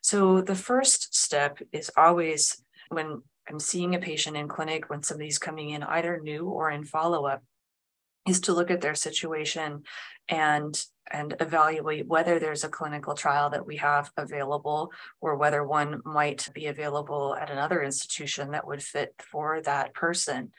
So 0.03 0.41
the 0.41 0.55
first 0.55 1.15
step 1.15 1.59
is 1.73 1.91
always 1.97 2.63
when 2.91 3.23
I'm 3.49 3.59
seeing 3.59 3.95
a 3.95 3.99
patient 3.99 4.37
in 4.37 4.47
clinic, 4.47 4.89
when 4.91 5.03
somebody's 5.03 5.39
coming 5.39 5.71
in 5.71 5.83
either 5.83 6.21
new 6.23 6.49
or 6.49 6.71
in 6.71 6.85
follow 6.85 7.27
up, 7.27 7.43
is 8.29 8.41
to 8.41 8.53
look 8.53 8.71
at 8.71 8.81
their 8.81 8.95
situation 8.95 9.83
and 10.29 10.85
and 11.13 11.35
evaluate 11.41 12.07
whether 12.07 12.39
there's 12.39 12.63
a 12.63 12.69
clinical 12.69 13.15
trial 13.15 13.51
that 13.51 13.67
we 13.67 13.77
have 13.77 14.13
available 14.17 14.93
or 15.21 15.35
whether 15.37 15.65
one 15.65 16.01
might 16.05 16.49
be 16.55 16.67
available 16.67 17.35
at 17.35 17.51
another 17.51 17.83
institution 17.83 18.53
that 18.53 18.65
would 18.67 18.81
fit 18.83 19.13
for 19.19 19.61
that 19.63 19.93
person 19.93 20.51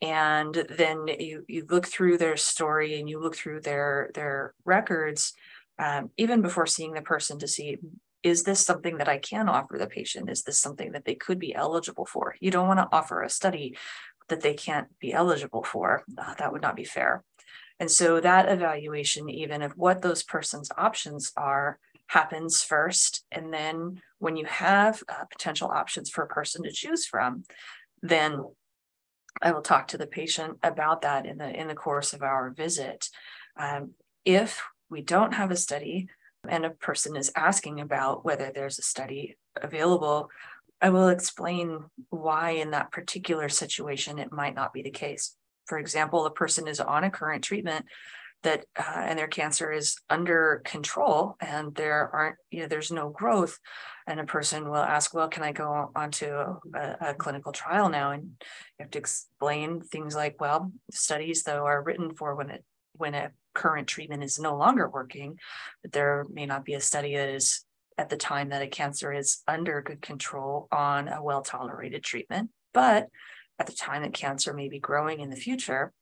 and 0.00 0.66
then 0.70 1.06
you 1.18 1.44
you 1.46 1.66
look 1.68 1.86
through 1.86 2.16
their 2.16 2.36
story 2.36 2.98
and 2.98 3.08
you 3.08 3.20
look 3.20 3.36
through 3.36 3.60
their 3.60 4.10
their 4.14 4.54
records 4.64 5.34
um, 5.78 6.10
even 6.16 6.40
before 6.40 6.66
seeing 6.66 6.94
the 6.94 7.02
person 7.02 7.38
to 7.38 7.46
see 7.46 7.76
is 8.22 8.42
this 8.42 8.64
something 8.64 8.98
that 8.98 9.08
I 9.08 9.18
can 9.18 9.48
offer 9.48 9.78
the 9.78 9.86
patient? 9.86 10.28
Is 10.28 10.42
this 10.42 10.58
something 10.58 10.92
that 10.92 11.04
they 11.04 11.14
could 11.14 11.38
be 11.38 11.54
eligible 11.54 12.04
for? 12.04 12.34
You 12.40 12.50
don't 12.50 12.66
want 12.66 12.80
to 12.80 12.88
offer 12.90 13.22
a 13.22 13.30
study 13.30 13.76
that 14.28 14.40
they 14.40 14.54
can't 14.54 14.88
be 14.98 15.12
eligible 15.12 15.62
for. 15.62 16.04
Uh, 16.16 16.34
that 16.38 16.52
would 16.52 16.62
not 16.62 16.76
be 16.76 16.84
fair. 16.84 17.24
And 17.80 17.90
so 17.90 18.20
that 18.20 18.48
evaluation, 18.48 19.28
even 19.28 19.62
of 19.62 19.72
what 19.72 20.02
those 20.02 20.22
persons' 20.22 20.70
options 20.76 21.32
are, 21.36 21.78
happens 22.08 22.62
first. 22.62 23.24
And 23.30 23.52
then 23.52 24.00
when 24.18 24.36
you 24.36 24.46
have 24.46 25.02
uh, 25.08 25.24
potential 25.30 25.68
options 25.68 26.10
for 26.10 26.24
a 26.24 26.28
person 26.28 26.62
to 26.64 26.72
choose 26.72 27.06
from, 27.06 27.44
then 28.02 28.42
I 29.40 29.52
will 29.52 29.62
talk 29.62 29.88
to 29.88 29.98
the 29.98 30.06
patient 30.06 30.58
about 30.62 31.02
that 31.02 31.26
in 31.26 31.38
the 31.38 31.48
in 31.48 31.68
the 31.68 31.74
course 31.74 32.12
of 32.12 32.22
our 32.22 32.50
visit. 32.50 33.08
Um, 33.56 33.92
if 34.24 34.62
we 34.90 35.02
don't 35.02 35.34
have 35.34 35.50
a 35.50 35.56
study 35.56 36.08
and 36.48 36.64
a 36.64 36.70
person 36.70 37.16
is 37.16 37.30
asking 37.36 37.80
about 37.80 38.24
whether 38.24 38.50
there's 38.52 38.78
a 38.78 38.82
study 38.82 39.36
available, 39.60 40.30
I 40.80 40.90
will 40.90 41.08
explain 41.08 41.84
why 42.10 42.50
in 42.50 42.70
that 42.70 42.92
particular 42.92 43.48
situation 43.48 44.18
it 44.18 44.32
might 44.32 44.54
not 44.54 44.72
be 44.72 44.82
the 44.82 44.90
case. 44.90 45.34
For 45.66 45.78
example, 45.78 46.24
a 46.24 46.30
person 46.30 46.68
is 46.68 46.80
on 46.80 47.04
a 47.04 47.10
current 47.10 47.44
treatment 47.44 47.86
that 48.42 48.64
uh, 48.78 48.84
and 48.96 49.18
their 49.18 49.26
cancer 49.26 49.72
is 49.72 49.96
under 50.08 50.62
control 50.64 51.36
and 51.40 51.74
there 51.74 52.08
aren't 52.12 52.36
you 52.50 52.60
know 52.60 52.68
there's 52.68 52.92
no 52.92 53.08
growth 53.08 53.58
and 54.06 54.20
a 54.20 54.24
person 54.24 54.68
will 54.68 54.76
ask 54.76 55.12
well 55.12 55.28
can 55.28 55.42
i 55.42 55.50
go 55.50 55.90
on 55.96 56.10
to 56.10 56.56
a, 56.74 56.96
a 57.00 57.14
clinical 57.14 57.52
trial 57.52 57.88
now 57.88 58.12
and 58.12 58.22
you 58.22 58.30
have 58.80 58.90
to 58.90 58.98
explain 58.98 59.80
things 59.80 60.14
like 60.14 60.40
well 60.40 60.70
studies 60.90 61.42
though 61.42 61.64
are 61.64 61.82
written 61.82 62.14
for 62.14 62.34
when 62.36 62.50
it 62.50 62.64
when 62.92 63.14
a 63.14 63.30
current 63.54 63.88
treatment 63.88 64.22
is 64.22 64.38
no 64.38 64.56
longer 64.56 64.88
working 64.88 65.36
but 65.82 65.90
there 65.92 66.24
may 66.32 66.46
not 66.46 66.64
be 66.64 66.74
a 66.74 66.80
study 66.80 67.16
that 67.16 67.28
is 67.28 67.64
at 67.98 68.08
the 68.08 68.16
time 68.16 68.50
that 68.50 68.62
a 68.62 68.68
cancer 68.68 69.12
is 69.12 69.42
under 69.48 69.82
good 69.82 70.00
control 70.00 70.68
on 70.70 71.08
a 71.08 71.22
well 71.22 71.42
tolerated 71.42 72.04
treatment. 72.04 72.50
But 72.72 73.08
at 73.58 73.66
the 73.66 73.72
time 73.72 74.02
that 74.02 74.14
cancer 74.14 74.54
may 74.54 74.68
be 74.68 74.78
growing 74.78 75.18
in 75.20 75.30
the 75.30 75.36
future, 75.36 75.92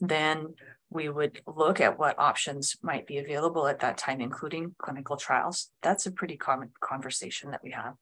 then 0.00 0.54
we 0.90 1.08
would 1.08 1.40
look 1.46 1.80
at 1.80 1.98
what 1.98 2.18
options 2.18 2.76
might 2.82 3.06
be 3.06 3.18
available 3.18 3.66
at 3.68 3.80
that 3.80 3.96
time, 3.96 4.20
including 4.20 4.74
clinical 4.78 5.16
trials. 5.16 5.70
That's 5.82 6.06
a 6.06 6.12
pretty 6.12 6.36
common 6.36 6.72
conversation 6.80 7.52
that 7.52 7.62
we 7.62 7.70
have. 7.70 7.94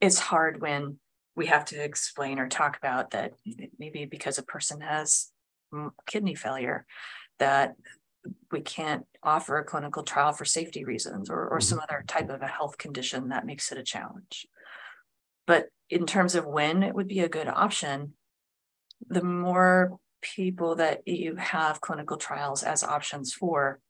It's 0.00 0.18
hard 0.18 0.60
when 0.60 0.98
we 1.34 1.46
have 1.46 1.64
to 1.66 1.82
explain 1.82 2.38
or 2.38 2.48
talk 2.48 2.76
about 2.76 3.12
that 3.12 3.32
maybe 3.78 4.04
because 4.04 4.38
a 4.38 4.42
person 4.42 4.80
has 4.80 5.30
kidney 6.06 6.34
failure, 6.34 6.84
that 7.38 7.74
we 8.50 8.60
can't 8.60 9.04
offer 9.22 9.58
a 9.58 9.64
clinical 9.64 10.02
trial 10.02 10.32
for 10.32 10.44
safety 10.44 10.84
reasons 10.84 11.30
or, 11.30 11.48
or 11.48 11.60
some 11.60 11.78
mm-hmm. 11.78 11.94
other 11.94 12.04
type 12.06 12.30
of 12.30 12.42
a 12.42 12.46
health 12.46 12.78
condition 12.78 13.28
that 13.28 13.46
makes 13.46 13.70
it 13.72 13.78
a 13.78 13.82
challenge. 13.82 14.46
But 15.46 15.66
in 15.90 16.06
terms 16.06 16.34
of 16.34 16.46
when 16.46 16.82
it 16.82 16.94
would 16.94 17.08
be 17.08 17.20
a 17.20 17.28
good 17.28 17.48
option, 17.48 18.14
the 19.08 19.22
more 19.22 19.98
people 20.20 20.76
that 20.76 21.06
you 21.06 21.36
have 21.36 21.80
clinical 21.80 22.16
trials 22.16 22.62
as 22.62 22.82
options 22.82 23.32
for, 23.32 23.80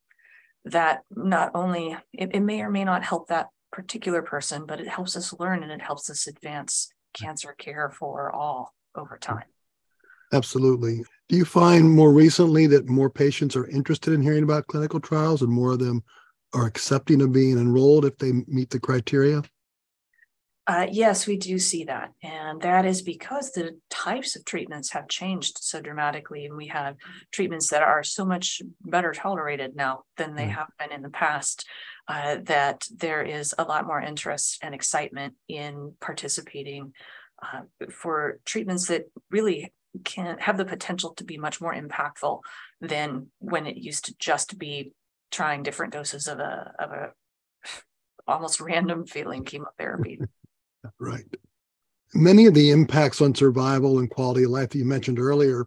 that 0.65 1.03
not 1.11 1.51
only 1.55 1.97
it, 2.13 2.31
it 2.35 2.41
may 2.41 2.61
or 2.61 2.71
may 2.71 2.85
not 2.85 3.05
help 3.05 3.29
that 3.29 3.49
particular 3.73 4.23
person, 4.23 4.67
but 4.67 4.81
it 4.81 4.89
helps 4.89 5.17
us 5.17 5.35
learn 5.39 5.63
and 5.63 5.73
it 5.73 5.83
helps 5.83 6.11
us 6.11 6.27
advance 6.27 6.91
cancer 7.15 7.55
care 7.59 7.91
for 7.91 8.31
all 8.35 8.75
over 8.95 9.19
time. 9.19 9.45
Absolutely. 10.33 11.05
Do 11.29 11.37
you 11.37 11.45
find 11.45 11.91
more 11.91 12.13
recently 12.13 12.67
that 12.69 12.89
more 12.89 13.11
patients 13.11 13.57
are 13.57 13.67
interested 13.69 14.13
in 14.15 14.23
hearing 14.23 14.45
about 14.45 14.67
clinical 14.67 15.01
trials 15.01 15.43
and 15.43 15.51
more 15.51 15.73
of 15.73 15.79
them 15.79 16.03
are 16.55 16.67
accepting 16.67 17.21
of 17.21 17.33
being 17.33 17.59
enrolled 17.59 18.05
if 18.05 18.17
they 18.19 18.33
meet 18.47 18.71
the 18.71 18.81
criteria? 18.81 19.43
Uh, 20.67 20.87
yes, 20.91 21.27
we 21.27 21.39
do 21.39 21.59
see 21.59 21.85
that. 21.85 22.13
And 22.23 22.61
that 22.61 22.85
is 22.85 23.01
because 23.01 23.53
the 23.53 23.79
types 23.89 24.37
of 24.37 24.45
treatments 24.45 24.93
have 24.93 25.09
changed 25.09 25.59
so 25.63 25.81
dramatically. 25.81 26.45
And 26.45 26.57
we 26.57 26.67
have 26.67 26.97
treatments 27.33 27.71
that 27.71 27.83
are 27.83 28.03
so 28.03 28.27
much 28.27 28.61
better 28.83 29.13
tolerated 29.13 29.75
now 29.75 30.03
than 30.19 30.35
they 30.35 30.45
mm. 30.45 30.55
have 30.55 30.69
been 30.79 30.93
in 30.93 31.01
the 31.01 31.09
past, 31.09 31.67
uh, 32.07 32.37
that 32.45 32.87
there 32.95 33.23
is 33.23 33.55
a 33.59 33.65
lot 33.65 33.87
more 33.87 34.01
interest 34.01 34.59
and 34.63 34.75
excitement 34.75 35.35
in 35.49 35.95
participating 36.03 36.93
uh, 37.43 37.63
for 37.91 38.39
treatments 38.45 38.89
that 38.89 39.05
really 39.31 39.73
can 40.05 40.39
have 40.39 40.57
the 40.57 40.65
potential 40.65 41.15
to 41.15 41.25
be 41.25 41.37
much 41.37 41.61
more 41.61 41.75
impactful 41.75 42.41
than 42.81 43.29
when 43.39 43.67
it 43.67 43.77
used 43.77 44.07
to 44.07 44.15
just 44.19 44.59
be 44.59 44.93
trying 45.31 45.63
different 45.63 45.93
doses 45.93 46.27
of 46.27 46.39
a 46.39 46.73
of 46.79 46.91
a 46.91 47.13
almost 48.27 48.61
random 48.61 49.07
feeling 49.07 49.45
chemotherapy. 49.45 50.21
right. 51.01 51.25
Many 52.15 52.47
of 52.47 52.55
the 52.55 52.71
impacts 52.71 53.21
on 53.21 53.35
survival 53.35 53.99
and 53.99 54.09
quality 54.09 54.45
of 54.45 54.51
life 54.51 54.71
that 54.71 54.79
you 54.79 54.85
mentioned 54.85 55.19
earlier 55.19 55.67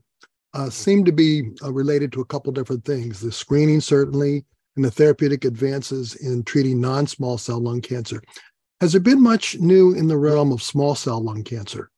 uh, 0.53 0.69
seem 0.69 1.05
to 1.05 1.11
be 1.11 1.51
uh, 1.63 1.71
related 1.71 2.11
to 2.13 2.21
a 2.21 2.25
couple 2.25 2.51
different 2.51 2.83
things. 2.83 3.19
The 3.19 3.31
screening, 3.31 3.81
certainly, 3.81 4.43
and 4.75 4.85
the 4.85 4.91
therapeutic 4.91 5.45
advances 5.45 6.15
in 6.15 6.43
treating 6.43 6.79
non 6.79 7.07
small 7.07 7.38
cell 7.38 7.59
lung 7.59 7.81
cancer. 7.81 8.21
Has 8.79 8.91
there 8.91 9.01
been 9.01 9.21
much 9.21 9.59
new 9.59 9.93
in 9.93 10.07
the 10.07 10.17
realm 10.17 10.51
of 10.51 10.63
small 10.63 10.95
cell 10.95 11.21
lung 11.21 11.43
cancer? 11.43 11.91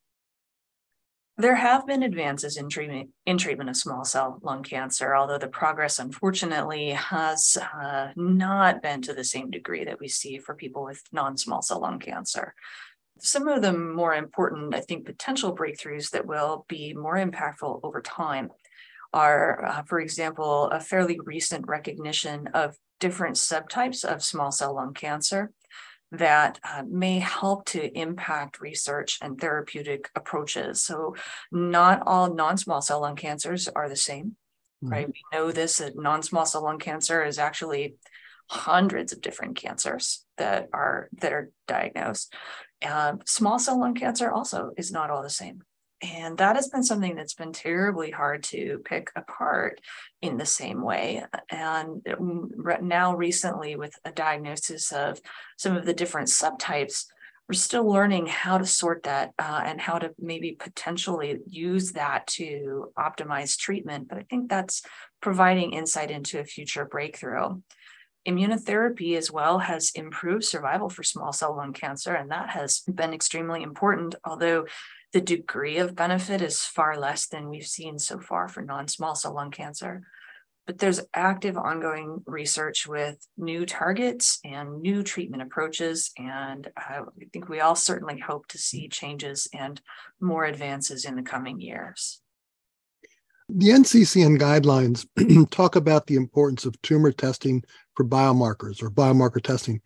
There 1.37 1.55
have 1.55 1.87
been 1.87 2.03
advances 2.03 2.57
in 2.57 2.69
treatment 2.69 3.09
in 3.25 3.39
treatment 3.39 3.69
of 3.69 3.75
small 3.75 4.05
cell 4.05 4.39
lung 4.43 4.61
cancer, 4.61 5.15
although 5.15 5.39
the 5.39 5.47
progress, 5.47 5.97
unfortunately, 5.97 6.91
has 6.91 7.57
uh, 7.57 8.09
not 8.15 8.83
been 8.83 9.01
to 9.03 9.13
the 9.13 9.23
same 9.23 9.49
degree 9.49 9.83
that 9.83 9.99
we 9.99 10.07
see 10.07 10.37
for 10.37 10.53
people 10.53 10.83
with 10.83 11.01
non-small 11.11 11.63
cell 11.63 11.81
lung 11.81 11.97
cancer. 11.97 12.53
Some 13.19 13.47
of 13.47 13.63
the 13.63 13.73
more 13.73 14.13
important, 14.13 14.75
I 14.75 14.81
think, 14.81 15.05
potential 15.05 15.55
breakthroughs 15.55 16.11
that 16.11 16.27
will 16.27 16.65
be 16.67 16.93
more 16.93 17.15
impactful 17.15 17.79
over 17.81 18.01
time 18.01 18.49
are, 19.11 19.65
uh, 19.65 19.83
for 19.83 19.99
example, 19.99 20.69
a 20.69 20.79
fairly 20.79 21.19
recent 21.23 21.67
recognition 21.67 22.47
of 22.53 22.75
different 22.99 23.37
subtypes 23.37 24.05
of 24.05 24.23
small 24.23 24.51
cell 24.51 24.75
lung 24.75 24.93
cancer 24.93 25.51
that 26.13 26.59
uh, 26.63 26.83
may 26.87 27.19
help 27.19 27.65
to 27.65 27.91
impact 27.97 28.61
research 28.61 29.17
and 29.21 29.39
therapeutic 29.39 30.09
approaches. 30.15 30.83
So, 30.83 31.15
not 31.51 32.03
all 32.05 32.33
non 32.33 32.57
small 32.57 32.81
cell 32.81 33.01
lung 33.01 33.15
cancers 33.15 33.67
are 33.67 33.89
the 33.89 33.95
same, 33.95 34.35
mm-hmm. 34.83 34.89
right? 34.89 35.07
We 35.07 35.21
know 35.33 35.51
this 35.51 35.77
that 35.77 35.97
non 35.97 36.21
small 36.21 36.45
cell 36.45 36.63
lung 36.63 36.79
cancer 36.79 37.23
is 37.23 37.39
actually 37.39 37.95
hundreds 38.49 39.11
of 39.11 39.21
different 39.21 39.55
cancers 39.55 40.23
that 40.37 40.69
are 40.71 41.09
that 41.19 41.33
are 41.33 41.51
diagnosed. 41.67 42.33
Uh, 42.85 43.13
small 43.25 43.57
cell 43.57 43.79
lung 43.79 43.95
cancer 43.95 44.31
also 44.31 44.71
is 44.77 44.91
not 44.91 45.09
all 45.09 45.23
the 45.23 45.29
same. 45.29 45.63
And 46.03 46.37
that 46.39 46.57
has 46.57 46.67
been 46.67 46.83
something 46.83 47.15
that's 47.15 47.33
been 47.33 47.53
terribly 47.53 48.11
hard 48.11 48.43
to 48.45 48.81
pick 48.83 49.09
apart 49.15 49.79
in 50.21 50.37
the 50.37 50.45
same 50.45 50.81
way. 50.81 51.23
And 51.49 52.05
now, 52.81 53.15
recently, 53.15 53.77
with 53.77 53.95
a 54.03 54.11
diagnosis 54.11 54.91
of 54.91 55.21
some 55.57 55.77
of 55.77 55.85
the 55.85 55.93
different 55.93 56.27
subtypes, 56.27 57.05
we're 57.47 57.53
still 57.53 57.89
learning 57.89 58.25
how 58.25 58.57
to 58.57 58.65
sort 58.65 59.03
that 59.03 59.31
uh, 59.39 59.61
and 59.65 59.79
how 59.79 59.97
to 59.97 60.13
maybe 60.19 60.57
potentially 60.59 61.39
use 61.47 61.93
that 61.93 62.27
to 62.27 62.91
optimize 62.97 63.57
treatment. 63.57 64.09
But 64.09 64.17
I 64.17 64.25
think 64.29 64.49
that's 64.49 64.81
providing 65.21 65.71
insight 65.71 66.11
into 66.11 66.39
a 66.39 66.45
future 66.45 66.83
breakthrough. 66.83 67.61
Immunotherapy 68.27 69.17
as 69.17 69.31
well 69.31 69.59
has 69.59 69.91
improved 69.95 70.43
survival 70.43 70.89
for 70.89 71.03
small 71.03 71.31
cell 71.31 71.55
lung 71.55 71.71
cancer, 71.71 72.13
and 72.13 72.31
that 72.31 72.49
has 72.49 72.81
been 72.81 73.13
extremely 73.13 73.63
important, 73.63 74.15
although 74.25 74.65
the 75.13 75.21
degree 75.21 75.77
of 75.77 75.95
benefit 75.95 76.41
is 76.41 76.65
far 76.65 76.99
less 76.99 77.27
than 77.27 77.49
we've 77.49 77.67
seen 77.67 77.99
so 77.99 78.19
far 78.19 78.47
for 78.47 78.61
non 78.61 78.87
small 78.87 79.15
cell 79.15 79.35
lung 79.35 79.51
cancer 79.51 80.03
but 80.65 80.77
there's 80.77 81.01
active 81.13 81.57
ongoing 81.57 82.21
research 82.25 82.87
with 82.87 83.17
new 83.37 83.65
targets 83.65 84.39
and 84.45 84.81
new 84.81 85.03
treatment 85.03 85.43
approaches. 85.43 86.11
And 86.17 86.67
uh, 86.77 87.01
I 87.01 87.25
think 87.33 87.49
we 87.49 87.59
all 87.59 87.75
certainly 87.75 88.19
hope 88.19 88.47
to 88.49 88.57
see 88.57 88.87
changes 88.87 89.47
and 89.53 89.81
more 90.21 90.45
advances 90.45 91.03
in 91.03 91.15
the 91.15 91.21
coming 91.21 91.59
years. 91.59 92.21
The 93.49 93.69
NCCN 93.69 94.39
guidelines 94.39 95.05
talk 95.51 95.75
about 95.75 96.07
the 96.07 96.15
importance 96.15 96.65
of 96.65 96.81
tumor 96.81 97.11
testing 97.11 97.63
for 97.95 98.05
biomarkers 98.05 98.81
or 98.81 98.89
biomarker 98.89 99.43
testing. 99.43 99.81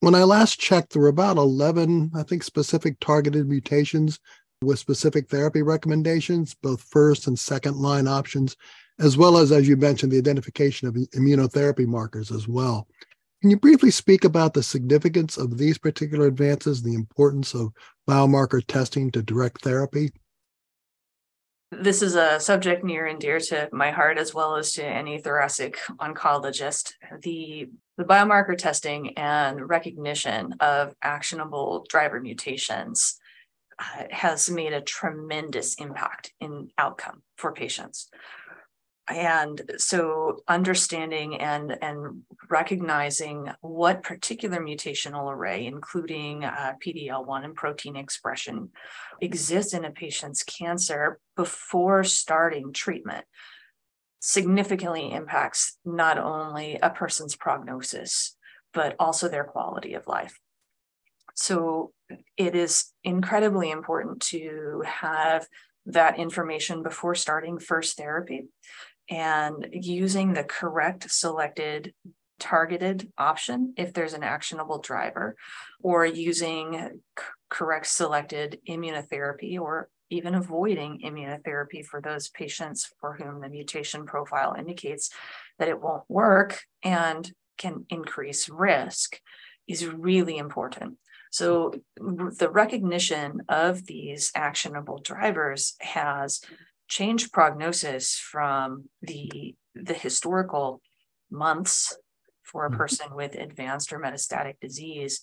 When 0.00 0.14
I 0.14 0.24
last 0.24 0.58
checked, 0.58 0.92
there 0.92 1.02
were 1.02 1.08
about 1.08 1.36
11, 1.36 2.10
I 2.14 2.24
think, 2.24 2.42
specific 2.42 2.98
targeted 3.00 3.48
mutations 3.48 4.18
with 4.62 4.78
specific 4.78 5.28
therapy 5.28 5.62
recommendations, 5.62 6.54
both 6.54 6.80
first 6.82 7.26
and 7.26 7.38
second 7.38 7.76
line 7.76 8.08
options 8.08 8.56
as 8.98 9.16
well 9.16 9.36
as, 9.36 9.52
as 9.52 9.68
you 9.68 9.76
mentioned, 9.76 10.12
the 10.12 10.18
identification 10.18 10.88
of 10.88 10.94
immunotherapy 10.94 11.86
markers 11.86 12.30
as 12.30 12.48
well. 12.48 12.88
Can 13.42 13.50
you 13.50 13.58
briefly 13.58 13.90
speak 13.90 14.24
about 14.24 14.54
the 14.54 14.62
significance 14.62 15.36
of 15.36 15.58
these 15.58 15.76
particular 15.76 16.26
advances, 16.26 16.82
the 16.82 16.94
importance 16.94 17.54
of 17.54 17.72
biomarker 18.08 18.64
testing 18.66 19.10
to 19.10 19.22
direct 19.22 19.62
therapy? 19.62 20.12
This 21.70 22.00
is 22.00 22.14
a 22.14 22.40
subject 22.40 22.84
near 22.84 23.06
and 23.06 23.20
dear 23.20 23.38
to 23.38 23.68
my 23.72 23.90
heart, 23.90 24.18
as 24.18 24.32
well 24.32 24.56
as 24.56 24.72
to 24.74 24.86
any 24.86 25.18
thoracic 25.18 25.78
oncologist. 25.98 26.92
The, 27.22 27.68
the 27.98 28.04
biomarker 28.04 28.56
testing 28.56 29.18
and 29.18 29.68
recognition 29.68 30.54
of 30.60 30.94
actionable 31.02 31.84
driver 31.90 32.20
mutations 32.20 33.18
has 33.78 34.48
made 34.50 34.72
a 34.72 34.80
tremendous 34.80 35.74
impact 35.74 36.32
in 36.40 36.70
outcome 36.78 37.22
for 37.36 37.52
patients. 37.52 38.08
And 39.08 39.62
so 39.76 40.40
understanding 40.48 41.40
and 41.40 41.76
and 41.80 42.22
recognizing 42.50 43.48
what 43.60 44.02
particular 44.02 44.58
mutational 44.58 45.32
array 45.32 45.64
including 45.66 46.44
uh, 46.44 46.72
PD-L1 46.84 47.44
and 47.44 47.54
protein 47.54 47.94
expression 47.94 48.70
exists 49.20 49.74
in 49.74 49.84
a 49.84 49.92
patient's 49.92 50.42
cancer 50.42 51.20
before 51.36 52.02
starting 52.02 52.72
treatment 52.72 53.24
significantly 54.18 55.12
impacts 55.12 55.78
not 55.84 56.18
only 56.18 56.76
a 56.82 56.90
person's 56.90 57.36
prognosis 57.36 58.36
but 58.74 58.96
also 58.98 59.28
their 59.28 59.44
quality 59.44 59.94
of 59.94 60.08
life. 60.08 60.38
So 61.36 61.92
it 62.36 62.54
is 62.54 62.92
incredibly 63.04 63.70
important 63.70 64.20
to 64.20 64.82
have 64.86 65.46
that 65.86 66.18
information 66.18 66.82
before 66.82 67.14
starting 67.14 67.58
first 67.58 67.96
therapy 67.96 68.46
and 69.08 69.68
using 69.72 70.32
the 70.32 70.44
correct 70.44 71.10
selected 71.10 71.94
targeted 72.38 73.10
option 73.16 73.72
if 73.76 73.92
there's 73.92 74.12
an 74.12 74.22
actionable 74.22 74.78
driver, 74.78 75.36
or 75.80 76.04
using 76.04 77.00
correct 77.48 77.86
selected 77.86 78.58
immunotherapy, 78.68 79.58
or 79.58 79.88
even 80.10 80.34
avoiding 80.34 81.00
immunotherapy 81.04 81.84
for 81.84 82.00
those 82.00 82.28
patients 82.28 82.92
for 83.00 83.14
whom 83.14 83.40
the 83.40 83.48
mutation 83.48 84.06
profile 84.06 84.54
indicates 84.56 85.10
that 85.58 85.68
it 85.68 85.80
won't 85.80 86.04
work 86.08 86.60
and 86.84 87.32
can 87.58 87.86
increase 87.88 88.48
risk 88.48 89.20
is 89.66 89.86
really 89.86 90.36
important. 90.36 90.98
So, 91.30 91.72
the 91.96 92.50
recognition 92.50 93.42
of 93.48 93.86
these 93.86 94.30
actionable 94.34 94.98
drivers 94.98 95.74
has 95.80 96.40
changed 96.88 97.32
prognosis 97.32 98.16
from 98.16 98.84
the 99.02 99.54
the 99.74 99.94
historical 99.94 100.80
months 101.30 101.96
for 102.42 102.64
a 102.64 102.68
mm-hmm. 102.68 102.78
person 102.78 103.14
with 103.14 103.34
advanced 103.34 103.92
or 103.92 103.98
metastatic 103.98 104.54
disease. 104.60 105.22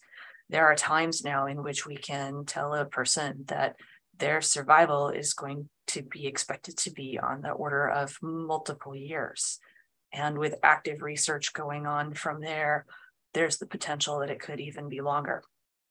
There 0.50 0.66
are 0.66 0.76
times 0.76 1.24
now 1.24 1.48
in 1.48 1.63
which 1.63 1.86
we 1.86 1.96
can 1.96 2.46
tell 2.46 2.74
a 2.76 2.86
person 2.86 3.46
that 3.48 3.76
their 4.20 4.42
survival 4.42 5.10
is 5.10 5.34
going 5.34 5.70
to 5.88 6.04
be 6.04 6.28
expected 6.28 6.78
to 6.78 6.92
be 6.92 7.18
on 7.18 7.42
the 7.42 7.52
order 7.52 7.89
of 7.89 8.18
multiple 8.22 8.96
years. 8.96 9.60
And 10.13 10.38
with 10.38 10.56
active 10.62 11.02
research 11.02 11.54
going 11.54 11.88
on 11.88 12.13
from 12.13 12.42
there 12.42 12.86
there's 13.34 13.58
the 13.58 13.66
potential 13.66 14.20
that 14.20 14.30
it 14.30 14.39
could 14.39 14.60
even 14.60 14.89
be 14.89 15.02
longer 15.02 15.44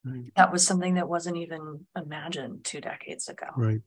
right. 0.04 0.32
that 0.36 0.52
was 0.52 0.66
something 0.66 0.94
that 0.94 1.08
wasn't 1.08 1.36
even 1.36 1.86
imagined 1.96 2.64
two 2.64 2.80
decades 2.80 3.28
ago 3.28 3.46
right 3.56 3.82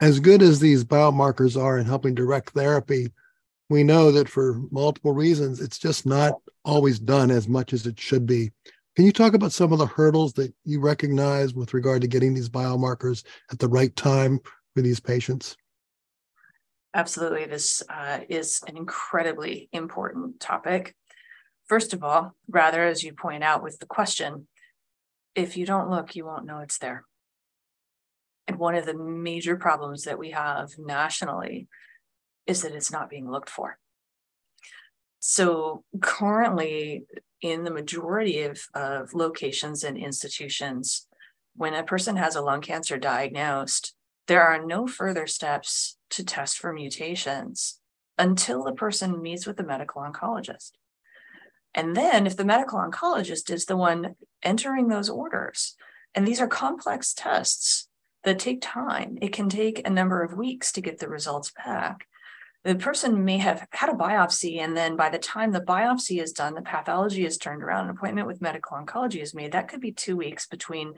as 0.00 0.20
good 0.20 0.42
as 0.42 0.60
these 0.60 0.84
biomarkers 0.84 1.60
are 1.60 1.78
in 1.78 1.86
helping 1.86 2.14
direct 2.14 2.50
therapy, 2.50 3.12
we 3.68 3.82
know 3.82 4.12
that 4.12 4.28
for 4.28 4.60
multiple 4.70 5.12
reasons, 5.12 5.60
it's 5.60 5.78
just 5.78 6.06
not 6.06 6.34
always 6.64 6.98
done 6.98 7.30
as 7.30 7.48
much 7.48 7.72
as 7.72 7.86
it 7.86 7.98
should 7.98 8.26
be. 8.26 8.50
Can 8.94 9.04
you 9.04 9.12
talk 9.12 9.34
about 9.34 9.52
some 9.52 9.72
of 9.72 9.78
the 9.78 9.86
hurdles 9.86 10.32
that 10.34 10.54
you 10.64 10.80
recognize 10.80 11.54
with 11.54 11.74
regard 11.74 12.02
to 12.02 12.08
getting 12.08 12.34
these 12.34 12.48
biomarkers 12.48 13.24
at 13.50 13.58
the 13.58 13.68
right 13.68 13.94
time 13.96 14.38
for 14.74 14.82
these 14.82 15.00
patients? 15.00 15.56
Absolutely. 16.94 17.44
This 17.44 17.82
uh, 17.90 18.20
is 18.28 18.62
an 18.66 18.76
incredibly 18.76 19.68
important 19.72 20.40
topic. 20.40 20.94
First 21.66 21.92
of 21.92 22.04
all, 22.04 22.34
rather, 22.48 22.86
as 22.86 23.02
you 23.02 23.12
point 23.12 23.42
out 23.42 23.62
with 23.62 23.78
the 23.80 23.86
question, 23.86 24.46
if 25.36 25.56
you 25.56 25.66
don't 25.66 25.90
look, 25.90 26.16
you 26.16 26.24
won't 26.24 26.46
know 26.46 26.58
it's 26.58 26.78
there. 26.78 27.04
And 28.48 28.58
one 28.58 28.74
of 28.74 28.86
the 28.86 28.96
major 28.96 29.56
problems 29.56 30.04
that 30.04 30.18
we 30.18 30.30
have 30.30 30.70
nationally 30.78 31.68
is 32.46 32.62
that 32.62 32.72
it's 32.72 32.90
not 32.90 33.10
being 33.10 33.30
looked 33.30 33.50
for. 33.50 33.78
So 35.20 35.84
currently, 36.00 37.04
in 37.42 37.64
the 37.64 37.70
majority 37.70 38.42
of, 38.42 38.60
of 38.74 39.12
locations 39.12 39.84
and 39.84 39.98
institutions, 39.98 41.06
when 41.54 41.74
a 41.74 41.84
person 41.84 42.16
has 42.16 42.36
a 42.36 42.40
lung 42.40 42.60
cancer 42.60 42.96
diagnosed, 42.96 43.94
there 44.28 44.42
are 44.42 44.64
no 44.64 44.86
further 44.86 45.26
steps 45.26 45.98
to 46.10 46.24
test 46.24 46.58
for 46.58 46.72
mutations 46.72 47.80
until 48.18 48.64
the 48.64 48.72
person 48.72 49.20
meets 49.20 49.46
with 49.46 49.56
the 49.56 49.64
medical 49.64 50.02
oncologist. 50.02 50.72
And 51.76 51.94
then, 51.94 52.26
if 52.26 52.36
the 52.36 52.44
medical 52.44 52.80
oncologist 52.80 53.50
is 53.50 53.66
the 53.66 53.76
one 53.76 54.16
entering 54.42 54.88
those 54.88 55.10
orders, 55.10 55.76
and 56.14 56.26
these 56.26 56.40
are 56.40 56.48
complex 56.48 57.12
tests, 57.12 57.88
that 58.26 58.40
take 58.40 58.60
time. 58.60 59.18
It 59.22 59.32
can 59.32 59.48
take 59.48 59.86
a 59.86 59.90
number 59.90 60.22
of 60.22 60.36
weeks 60.36 60.72
to 60.72 60.80
get 60.80 60.98
the 60.98 61.08
results 61.08 61.52
back. 61.52 62.08
The 62.64 62.74
person 62.74 63.24
may 63.24 63.38
have 63.38 63.68
had 63.70 63.88
a 63.88 63.92
biopsy, 63.92 64.58
and 64.58 64.76
then 64.76 64.96
by 64.96 65.10
the 65.10 65.18
time 65.18 65.52
the 65.52 65.60
biopsy 65.60 66.20
is 66.20 66.32
done, 66.32 66.54
the 66.54 66.62
pathology 66.62 67.24
is 67.24 67.38
turned 67.38 67.62
around, 67.62 67.84
an 67.84 67.90
appointment 67.90 68.26
with 68.26 68.42
medical 68.42 68.76
oncology 68.76 69.22
is 69.22 69.32
made. 69.32 69.52
That 69.52 69.68
could 69.68 69.80
be 69.80 69.92
two 69.92 70.16
weeks 70.16 70.46
between 70.48 70.94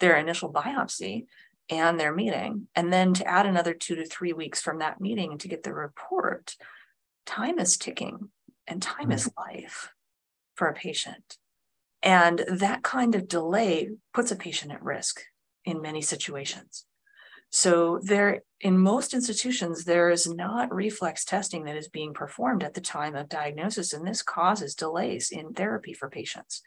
their 0.00 0.16
initial 0.16 0.52
biopsy 0.52 1.26
and 1.70 2.00
their 2.00 2.12
meeting. 2.12 2.66
And 2.74 2.92
then 2.92 3.14
to 3.14 3.26
add 3.28 3.46
another 3.46 3.74
two 3.74 3.94
to 3.94 4.04
three 4.04 4.32
weeks 4.32 4.60
from 4.60 4.80
that 4.80 5.00
meeting 5.00 5.38
to 5.38 5.48
get 5.48 5.62
the 5.62 5.72
report, 5.72 6.56
time 7.26 7.60
is 7.60 7.76
ticking 7.76 8.30
and 8.66 8.82
time 8.82 9.12
is 9.12 9.24
hmm. 9.26 9.40
life 9.40 9.90
for 10.54 10.68
a 10.68 10.74
patient. 10.74 11.36
And 12.02 12.44
that 12.48 12.82
kind 12.82 13.14
of 13.14 13.28
delay 13.28 13.90
puts 14.12 14.32
a 14.32 14.36
patient 14.36 14.72
at 14.72 14.82
risk 14.82 15.22
in 15.64 15.80
many 15.80 16.02
situations. 16.02 16.84
So 17.50 18.00
there, 18.02 18.42
in 18.62 18.78
most 18.78 19.12
institutions, 19.12 19.84
there 19.84 20.08
is 20.08 20.26
not 20.26 20.74
reflex 20.74 21.24
testing 21.24 21.64
that 21.64 21.76
is 21.76 21.88
being 21.88 22.14
performed 22.14 22.64
at 22.64 22.72
the 22.72 22.80
time 22.80 23.14
of 23.14 23.28
diagnosis, 23.28 23.92
and 23.92 24.06
this 24.06 24.22
causes 24.22 24.74
delays 24.74 25.30
in 25.30 25.52
therapy 25.52 25.92
for 25.92 26.08
patients. 26.08 26.62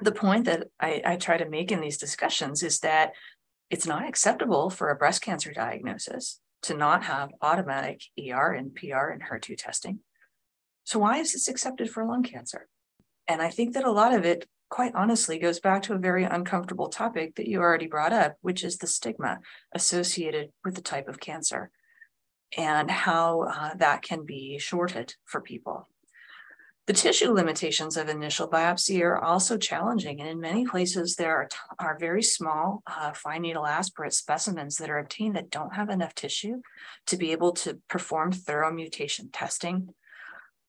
The 0.00 0.12
point 0.12 0.44
that 0.44 0.68
I, 0.78 1.02
I 1.04 1.16
try 1.16 1.36
to 1.36 1.48
make 1.48 1.72
in 1.72 1.80
these 1.80 1.98
discussions 1.98 2.62
is 2.62 2.78
that 2.80 3.12
it's 3.68 3.86
not 3.86 4.08
acceptable 4.08 4.70
for 4.70 4.90
a 4.90 4.96
breast 4.96 5.20
cancer 5.20 5.52
diagnosis 5.52 6.38
to 6.62 6.74
not 6.74 7.02
have 7.04 7.30
automatic 7.42 8.02
ER 8.18 8.52
and 8.52 8.74
PR 8.74 9.08
and 9.08 9.22
HER2 9.22 9.56
testing. 9.58 9.98
So 10.86 11.00
why 11.00 11.18
is 11.18 11.32
this 11.32 11.48
accepted 11.48 11.90
for 11.90 12.04
lung 12.04 12.22
cancer? 12.22 12.68
And 13.26 13.42
I 13.42 13.50
think 13.50 13.74
that 13.74 13.84
a 13.84 13.90
lot 13.90 14.14
of 14.14 14.24
it 14.24 14.46
quite 14.70 14.94
honestly 14.94 15.36
goes 15.36 15.58
back 15.58 15.82
to 15.82 15.94
a 15.94 15.98
very 15.98 16.22
uncomfortable 16.22 16.88
topic 16.88 17.34
that 17.34 17.48
you 17.48 17.58
already 17.60 17.88
brought 17.88 18.12
up, 18.12 18.36
which 18.40 18.62
is 18.62 18.78
the 18.78 18.86
stigma 18.86 19.40
associated 19.72 20.50
with 20.64 20.76
the 20.76 20.80
type 20.80 21.08
of 21.08 21.18
cancer 21.18 21.72
and 22.56 22.88
how 22.88 23.42
uh, 23.42 23.74
that 23.74 24.02
can 24.02 24.24
be 24.24 24.58
shorted 24.58 25.12
for 25.24 25.40
people. 25.40 25.88
The 26.86 26.92
tissue 26.92 27.32
limitations 27.32 27.96
of 27.96 28.08
initial 28.08 28.48
biopsy 28.48 29.02
are 29.02 29.18
also 29.18 29.58
challenging, 29.58 30.20
and 30.20 30.28
in 30.28 30.38
many 30.38 30.64
places 30.64 31.16
there 31.16 31.34
are, 31.34 31.48
are 31.80 31.98
very 31.98 32.22
small 32.22 32.84
uh, 32.86 33.12
fine 33.12 33.42
needle 33.42 33.66
aspirate 33.66 34.12
specimens 34.12 34.76
that 34.76 34.88
are 34.88 35.00
obtained 35.00 35.34
that 35.34 35.50
don't 35.50 35.74
have 35.74 35.90
enough 35.90 36.14
tissue 36.14 36.62
to 37.06 37.16
be 37.16 37.32
able 37.32 37.50
to 37.54 37.80
perform 37.88 38.30
thorough 38.30 38.72
mutation 38.72 39.30
testing. 39.32 39.88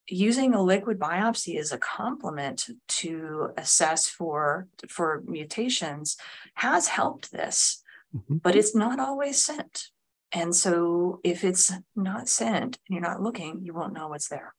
Using 0.07 0.53
a 0.53 0.61
liquid 0.61 0.99
biopsy 0.99 1.57
as 1.59 1.71
a 1.71 1.77
complement 1.77 2.69
to 2.87 3.49
assess 3.57 4.07
for, 4.07 4.67
for 4.87 5.21
mutations 5.25 6.17
has 6.55 6.87
helped 6.87 7.31
this, 7.31 7.83
mm-hmm. 8.15 8.37
but 8.37 8.55
it's 8.55 8.73
not 8.73 8.99
always 8.99 9.43
sent. 9.43 9.89
And 10.31 10.55
so 10.55 11.19
if 11.23 11.43
it's 11.43 11.71
not 11.95 12.29
sent 12.29 12.79
and 12.87 12.95
you're 12.95 13.01
not 13.01 13.21
looking, 13.21 13.61
you 13.61 13.73
won't 13.73 13.93
know 13.93 14.07
what's 14.07 14.27
there. 14.27 14.53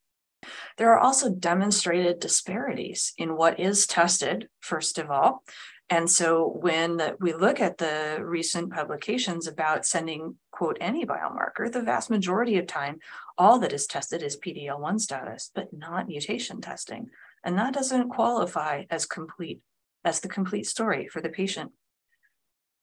There 0.77 0.93
are 0.93 0.99
also 0.99 1.31
demonstrated 1.31 2.21
disparities 2.21 3.13
in 3.17 3.37
what 3.37 3.59
is 3.59 3.87
tested, 3.87 4.49
first 4.61 4.99
of 4.99 5.11
all. 5.11 5.45
And 5.91 6.11
so 6.11 6.59
when 6.61 7.01
we 7.19 7.33
look 7.33 7.61
at 7.61 7.79
the 7.79 8.19
recent 8.21 8.73
publications 8.73 9.47
about 9.47 9.87
sending, 9.87 10.37
quote, 10.51 10.77
any 10.81 11.07
biomarker, 11.07 11.73
the 11.73 11.81
vast 11.81 12.11
majority 12.11 12.59
of 12.59 12.67
time, 12.67 12.99
all 13.39 13.59
that 13.61 13.73
is 13.73 13.87
tested 13.87 14.23
is 14.23 14.37
PD-L1 14.37 15.01
status, 15.01 15.51
but 15.55 15.73
not 15.73 16.07
mutation 16.07 16.61
testing. 16.61 17.09
And 17.43 17.57
that 17.57 17.73
doesn't 17.73 18.11
qualify 18.11 18.85
as 18.91 19.07
complete, 19.07 19.61
as 20.05 20.21
the 20.21 20.29
complete 20.29 20.67
story 20.67 21.09
for 21.09 21.23
the 21.23 21.31
patient. 21.31 21.73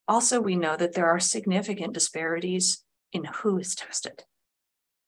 Also, 0.08 0.40
we 0.40 0.56
know 0.56 0.76
that 0.76 0.94
there 0.94 1.08
are 1.08 1.20
significant 1.20 1.94
disparities 1.94 2.84
in 3.12 3.26
who 3.26 3.60
is 3.60 3.76
tested 3.76 4.24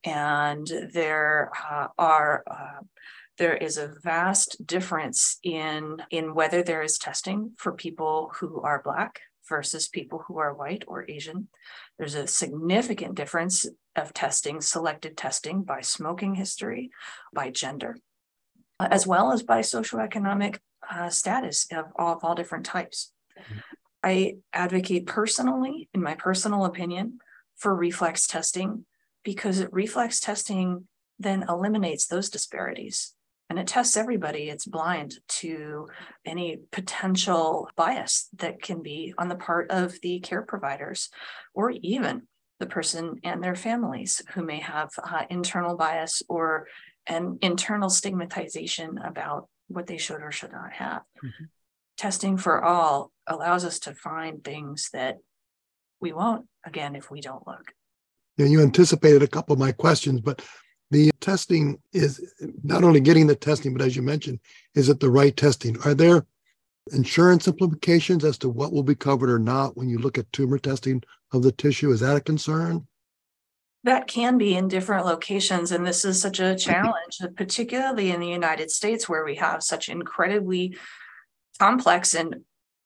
and 0.04 0.70
there 0.92 1.50
uh, 1.70 1.88
are 1.98 2.44
uh, 2.50 2.82
there 3.38 3.56
is 3.56 3.78
a 3.78 3.94
vast 4.02 4.66
difference 4.66 5.38
in 5.42 6.02
in 6.10 6.34
whether 6.34 6.62
there 6.62 6.82
is 6.82 6.98
testing 6.98 7.52
for 7.56 7.72
people 7.72 8.32
who 8.38 8.60
are 8.60 8.82
black 8.82 9.20
versus 9.48 9.88
people 9.88 10.24
who 10.26 10.38
are 10.38 10.54
white 10.54 10.84
or 10.86 11.08
asian 11.08 11.48
there's 11.98 12.14
a 12.14 12.26
significant 12.26 13.14
difference 13.14 13.66
of 13.96 14.12
testing 14.12 14.60
selected 14.60 15.16
testing 15.16 15.62
by 15.62 15.80
smoking 15.80 16.34
history 16.34 16.90
by 17.32 17.50
gender 17.50 17.96
as 18.80 19.06
well 19.06 19.32
as 19.32 19.42
by 19.42 19.60
socioeconomic 19.60 20.58
uh, 20.88 21.08
status 21.08 21.66
of 21.72 21.86
all, 21.96 22.16
of 22.16 22.24
all 22.24 22.34
different 22.34 22.66
types 22.66 23.12
mm-hmm. 23.38 23.58
i 24.02 24.36
advocate 24.52 25.06
personally 25.06 25.88
in 25.94 26.02
my 26.02 26.14
personal 26.14 26.64
opinion 26.64 27.18
for 27.56 27.74
reflex 27.74 28.26
testing 28.26 28.84
because 29.24 29.66
reflex 29.72 30.20
testing 30.20 30.86
then 31.18 31.44
eliminates 31.48 32.06
those 32.06 32.30
disparities 32.30 33.14
and 33.50 33.58
it 33.58 33.66
tests 33.66 33.96
everybody. 33.96 34.50
It's 34.50 34.66
blind 34.66 35.18
to 35.28 35.88
any 36.24 36.58
potential 36.70 37.68
bias 37.76 38.28
that 38.36 38.60
can 38.60 38.82
be 38.82 39.14
on 39.16 39.28
the 39.28 39.36
part 39.36 39.70
of 39.70 39.98
the 40.02 40.20
care 40.20 40.42
providers 40.42 41.08
or 41.54 41.70
even 41.70 42.22
the 42.60 42.66
person 42.66 43.20
and 43.24 43.42
their 43.42 43.54
families 43.54 44.20
who 44.34 44.44
may 44.44 44.60
have 44.60 44.90
uh, 45.02 45.22
internal 45.30 45.76
bias 45.76 46.22
or 46.28 46.66
an 47.06 47.38
internal 47.40 47.88
stigmatization 47.88 48.98
about 48.98 49.48
what 49.68 49.86
they 49.86 49.96
should 49.96 50.20
or 50.20 50.32
should 50.32 50.52
not 50.52 50.72
have. 50.72 51.02
Mm-hmm. 51.24 51.44
Testing 51.96 52.36
for 52.36 52.62
all 52.62 53.10
allows 53.26 53.64
us 53.64 53.78
to 53.80 53.94
find 53.94 54.44
things 54.44 54.90
that 54.92 55.18
we 56.00 56.12
won't, 56.12 56.46
again, 56.64 56.94
if 56.94 57.10
we 57.10 57.20
don't 57.20 57.46
look 57.46 57.72
you, 58.38 58.44
know, 58.44 58.50
you 58.50 58.62
anticipated 58.62 59.22
a 59.22 59.28
couple 59.28 59.52
of 59.52 59.58
my 59.58 59.72
questions, 59.72 60.20
but 60.20 60.42
the 60.90 61.10
testing 61.20 61.78
is 61.92 62.24
not 62.62 62.84
only 62.84 63.00
getting 63.00 63.26
the 63.26 63.36
testing, 63.36 63.74
but 63.74 63.82
as 63.82 63.94
you 63.94 64.00
mentioned, 64.00 64.38
is 64.74 64.88
it 64.88 65.00
the 65.00 65.10
right 65.10 65.36
testing? 65.36 65.76
Are 65.84 65.92
there 65.92 66.24
insurance 66.92 67.46
implications 67.46 68.24
as 68.24 68.38
to 68.38 68.48
what 68.48 68.72
will 68.72 68.84
be 68.84 68.94
covered 68.94 69.28
or 69.28 69.38
not 69.38 69.76
when 69.76 69.90
you 69.90 69.98
look 69.98 70.16
at 70.16 70.32
tumor 70.32 70.58
testing 70.58 71.02
of 71.32 71.42
the 71.42 71.52
tissue? 71.52 71.90
Is 71.90 72.00
that 72.00 72.16
a 72.16 72.20
concern? 72.20 72.86
That 73.84 74.06
can 74.06 74.38
be 74.38 74.54
in 74.54 74.68
different 74.68 75.04
locations. 75.04 75.72
And 75.72 75.86
this 75.86 76.04
is 76.04 76.20
such 76.20 76.40
a 76.40 76.56
challenge, 76.56 77.20
particularly 77.36 78.10
in 78.10 78.20
the 78.20 78.28
United 78.28 78.70
States, 78.70 79.08
where 79.08 79.24
we 79.24 79.36
have 79.36 79.62
such 79.62 79.88
incredibly 79.88 80.76
complex 81.58 82.14
and 82.14 82.42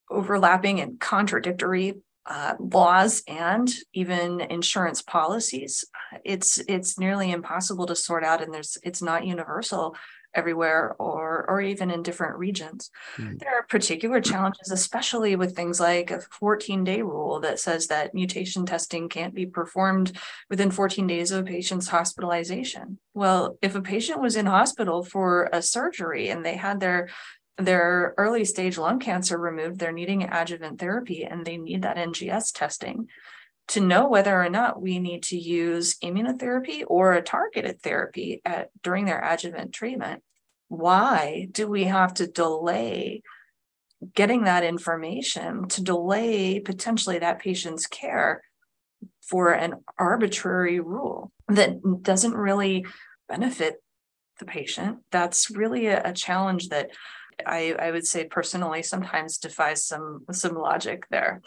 overlapping 0.09 0.81
and 0.81 0.99
contradictory 0.99 1.95
uh, 2.25 2.55
laws 2.59 3.23
and 3.27 3.71
even 3.93 4.41
insurance 4.41 5.01
policies. 5.01 5.85
It's 6.23 6.59
it's 6.67 6.97
nearly 6.97 7.31
impossible 7.31 7.85
to 7.87 7.95
sort 7.95 8.23
out, 8.23 8.41
and 8.41 8.53
there's 8.53 8.77
it's 8.83 9.01
not 9.01 9.25
universal 9.25 9.95
everywhere 10.35 10.95
or 10.97 11.45
or 11.47 11.61
even 11.61 11.91
in 11.91 12.01
different 12.01 12.37
regions. 12.37 12.89
Mm. 13.17 13.39
There 13.39 13.55
are 13.55 13.63
particular 13.63 14.21
challenges, 14.21 14.71
especially 14.71 15.35
with 15.35 15.55
things 15.55 15.79
like 15.79 16.11
a 16.11 16.21
14 16.21 16.83
day 16.83 17.01
rule 17.01 17.39
that 17.41 17.59
says 17.59 17.87
that 17.87 18.13
mutation 18.13 18.65
testing 18.65 19.09
can't 19.09 19.35
be 19.35 19.45
performed 19.45 20.17
within 20.49 20.71
14 20.71 21.07
days 21.07 21.31
of 21.31 21.41
a 21.41 21.43
patient's 21.43 21.87
hospitalization. 21.87 22.99
Well, 23.13 23.57
if 23.61 23.75
a 23.75 23.81
patient 23.81 24.21
was 24.21 24.35
in 24.35 24.45
hospital 24.45 25.03
for 25.03 25.49
a 25.51 25.61
surgery 25.61 26.29
and 26.29 26.45
they 26.45 26.55
had 26.55 26.79
their 26.79 27.09
their 27.57 28.13
early 28.17 28.45
stage 28.45 28.77
lung 28.77 28.99
cancer 28.99 29.37
removed, 29.37 29.79
they're 29.79 29.91
needing 29.91 30.23
adjuvant 30.23 30.79
therapy 30.79 31.23
and 31.23 31.45
they 31.45 31.57
need 31.57 31.83
that 31.83 31.97
NGS 31.97 32.51
testing 32.53 33.07
to 33.69 33.79
know 33.79 34.07
whether 34.07 34.39
or 34.39 34.49
not 34.49 34.81
we 34.81 34.99
need 34.99 35.23
to 35.23 35.37
use 35.37 35.95
immunotherapy 36.03 36.83
or 36.87 37.13
a 37.13 37.21
targeted 37.21 37.81
therapy 37.81 38.41
at, 38.43 38.69
during 38.81 39.05
their 39.05 39.23
adjuvant 39.23 39.71
treatment. 39.73 40.21
Why 40.67 41.47
do 41.51 41.67
we 41.67 41.85
have 41.85 42.13
to 42.15 42.27
delay 42.27 43.21
getting 44.15 44.43
that 44.43 44.63
information 44.63 45.67
to 45.69 45.83
delay 45.83 46.59
potentially 46.59 47.19
that 47.19 47.39
patient's 47.39 47.87
care 47.87 48.43
for 49.21 49.51
an 49.51 49.75
arbitrary 49.97 50.79
rule 50.79 51.31
that 51.47 51.77
doesn't 52.01 52.35
really 52.35 52.85
benefit 53.29 53.81
the 54.39 54.45
patient? 54.45 54.99
That's 55.11 55.49
really 55.49 55.87
a, 55.87 56.01
a 56.03 56.13
challenge 56.13 56.69
that 56.69 56.89
I, 57.45 57.75
I 57.79 57.91
would 57.91 58.05
say 58.05 58.25
personally 58.25 58.83
sometimes 58.83 59.37
defies 59.37 59.85
some 59.85 60.25
some 60.31 60.55
logic 60.55 61.05
there. 61.09 61.41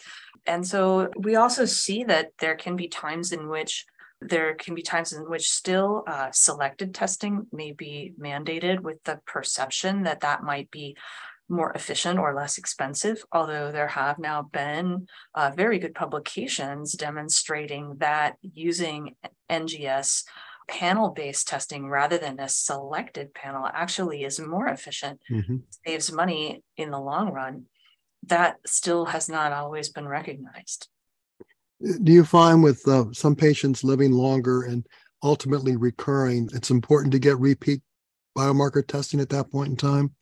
And 0.47 0.67
so 0.67 1.11
we 1.17 1.37
also 1.37 1.65
see 1.65 2.05
that 2.05 2.33
there 2.39 2.55
can 2.55 2.77
be 2.77 2.89
times 2.89 3.33
in 3.33 3.49
which 3.49 3.87
there 4.21 4.55
can 4.55 4.75
be 4.75 4.83
times 4.83 5.13
in 5.13 5.29
which 5.29 5.51
still 5.51 6.05
uh, 6.07 6.31
selected 6.33 6.95
testing 6.95 7.47
may 7.53 7.73
be 7.73 8.15
mandated 8.19 8.81
with 8.81 9.03
the 9.05 9.21
perception 9.27 10.05
that 10.05 10.21
that 10.21 10.43
might 10.43 10.71
be 10.71 10.97
more 11.49 11.73
efficient 11.73 12.19
or 12.19 12.35
less 12.35 12.59
expensive, 12.59 13.23
although 13.31 13.71
there 13.71 13.89
have 13.89 14.19
now 14.19 14.43
been 14.43 15.07
uh, 15.35 15.53
very 15.55 15.79
good 15.79 15.95
publications 15.95 16.93
demonstrating 16.93 17.97
that 17.99 18.37
using 18.43 19.15
NGS 19.51 20.25
panel 20.69 21.11
based 21.11 21.49
testing 21.49 21.89
rather 21.89 22.19
than 22.19 22.41
a 22.41 22.49
selected 22.49 23.33
panel 23.35 23.67
actually 23.67 24.25
is 24.25 24.41
more 24.41 24.67
efficient, 24.67 25.21
mm-hmm. 25.31 25.57
saves 25.87 26.13
money 26.13 26.63
in 26.77 26.91
the 26.91 27.01
long 27.01 27.33
run. 27.33 27.65
That 28.25 28.57
still 28.67 29.07
has 29.07 29.29
not 29.29 29.53
always 29.53 29.89
been 29.91 30.09
recognized. 30.09 30.89
Do 32.03 32.13
you 32.13 32.25
find 32.25 32.63
with 32.63 32.87
uh, 32.89 33.07
some 33.13 33.37
patients 33.37 33.85
living 33.85 34.13
longer 34.13 34.63
and 34.63 34.87
ultimately 35.23 35.77
recurring, 35.77 36.49
it's 36.53 36.71
important 36.71 37.13
to 37.13 37.19
get 37.19 37.39
repeat 37.39 37.83
biomarker 38.37 38.87
testing 38.87 39.21
at 39.21 39.29
that 39.31 39.51
point 39.51 39.71
in 39.71 39.77
time? 39.77 40.15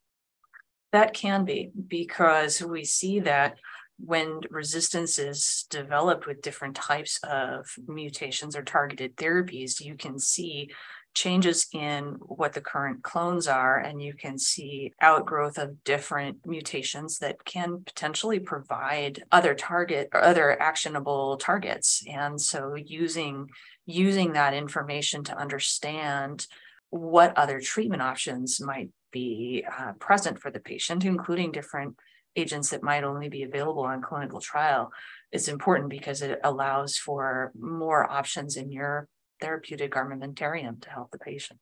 That 0.92 1.14
can 1.14 1.44
be 1.44 1.70
because 1.88 2.62
we 2.62 2.84
see 2.84 3.20
that 3.20 3.56
when 3.98 4.40
resistance 4.50 5.18
is 5.18 5.66
developed 5.70 6.26
with 6.26 6.42
different 6.42 6.74
types 6.74 7.20
of 7.22 7.66
mutations 7.86 8.56
or 8.56 8.62
targeted 8.62 9.16
therapies, 9.16 9.80
you 9.80 9.94
can 9.94 10.18
see 10.18 10.70
changes 11.14 11.68
in 11.72 12.16
what 12.20 12.52
the 12.52 12.60
current 12.60 13.02
clones 13.04 13.46
are, 13.46 13.78
and 13.78 14.02
you 14.02 14.12
can 14.14 14.36
see 14.36 14.92
outgrowth 15.00 15.58
of 15.58 15.84
different 15.84 16.38
mutations 16.44 17.18
that 17.18 17.44
can 17.44 17.82
potentially 17.86 18.40
provide 18.40 19.22
other 19.30 19.54
target 19.54 20.08
or 20.12 20.22
other 20.22 20.60
actionable 20.60 21.36
targets. 21.36 22.02
And 22.08 22.40
so 22.40 22.74
using 22.74 23.48
using 23.86 24.32
that 24.32 24.54
information 24.54 25.22
to 25.24 25.36
understand 25.36 26.46
what 26.90 27.36
other 27.36 27.60
treatment 27.60 28.02
options 28.02 28.60
might 28.60 28.88
be 29.12 29.64
uh, 29.78 29.92
present 30.00 30.40
for 30.40 30.50
the 30.50 30.60
patient, 30.60 31.04
including 31.04 31.52
different 31.52 31.96
agents 32.36 32.70
that 32.70 32.82
might 32.82 33.04
only 33.04 33.28
be 33.28 33.42
available 33.42 33.82
on 33.82 34.02
clinical 34.02 34.40
trial 34.40 34.92
is 35.32 35.48
important 35.48 35.90
because 35.90 36.22
it 36.22 36.40
allows 36.44 36.96
for 36.96 37.52
more 37.58 38.10
options 38.10 38.56
in 38.56 38.70
your 38.70 39.08
therapeutic 39.40 39.92
armamentarium 39.92 40.80
to 40.80 40.90
help 40.90 41.10
the 41.10 41.18
patient. 41.18 41.58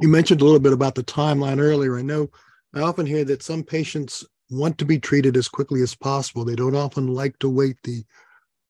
You 0.00 0.08
mentioned 0.08 0.40
a 0.40 0.44
little 0.44 0.60
bit 0.60 0.72
about 0.72 0.94
the 0.94 1.04
timeline 1.04 1.60
earlier. 1.60 1.98
I 1.98 2.02
know 2.02 2.30
I 2.74 2.80
often 2.80 3.06
hear 3.06 3.24
that 3.24 3.42
some 3.42 3.62
patients 3.62 4.24
want 4.50 4.78
to 4.78 4.84
be 4.84 4.98
treated 4.98 5.36
as 5.36 5.48
quickly 5.48 5.82
as 5.82 5.94
possible. 5.94 6.44
They 6.44 6.54
don't 6.54 6.76
often 6.76 7.08
like 7.08 7.38
to 7.40 7.48
wait 7.48 7.76
the 7.84 8.04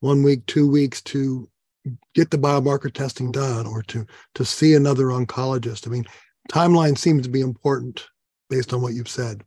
one 0.01 0.23
week, 0.23 0.47
two 0.47 0.69
weeks 0.69 1.01
to 1.03 1.49
get 2.15 2.31
the 2.31 2.39
biomarker 2.39 2.93
testing 2.93 3.33
done 3.33 3.67
or 3.67 3.83
to 3.83 4.07
to 4.35 4.45
see 4.45 4.75
another 4.75 5.07
oncologist. 5.07 5.87
I 5.87 5.91
mean, 5.91 6.05
timeline 6.51 6.97
seems 6.97 7.25
to 7.25 7.31
be 7.31 7.41
important 7.41 8.07
based 8.51 8.73
on 8.73 8.83
what 8.83 8.95
you've 8.95 9.09
said. 9.09 9.43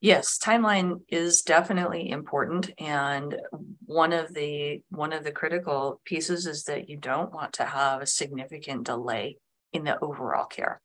Yes, 0.00 0.38
timeline 0.42 1.00
is 1.08 1.42
definitely 1.42 2.08
important 2.08 2.70
and 2.78 3.36
one 3.84 4.14
of 4.14 4.32
the 4.32 4.82
one 4.88 5.12
of 5.12 5.24
the 5.24 5.32
critical 5.32 6.00
pieces 6.06 6.46
is 6.46 6.64
that 6.64 6.88
you 6.88 6.96
don't 6.96 7.34
want 7.34 7.52
to 7.54 7.66
have 7.66 8.00
a 8.00 8.06
significant 8.06 8.84
delay 8.84 9.36
in 9.74 9.84
the 9.84 9.98
overall 10.00 10.46
care. 10.46 10.80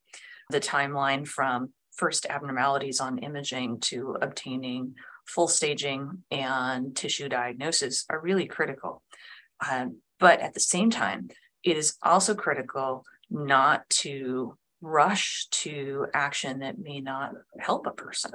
The 0.50 0.60
timeline 0.60 1.26
from 1.26 1.72
first 1.96 2.26
abnormalities 2.30 3.00
on 3.00 3.20
imaging 3.20 3.80
to 3.82 4.18
obtaining 4.22 4.96
full 5.26 5.48
staging 5.48 6.24
and 6.30 6.94
tissue 6.94 7.30
diagnosis 7.30 8.06
are 8.10 8.20
really 8.20 8.48
critical. 8.48 9.02
Um, 9.70 10.02
but 10.20 10.42
at 10.42 10.54
the 10.54 10.60
same 10.60 10.90
time, 10.90 11.30
it 11.64 11.78
is 11.78 11.96
also 12.04 12.36
critical 12.36 13.06
not 13.30 13.90
to 13.90 14.58
rush 14.86 15.48
to 15.50 16.06
action 16.14 16.60
that 16.60 16.78
may 16.78 17.02
not 17.02 17.32
help 17.60 17.88
a 17.88 17.92
person. 17.92 18.32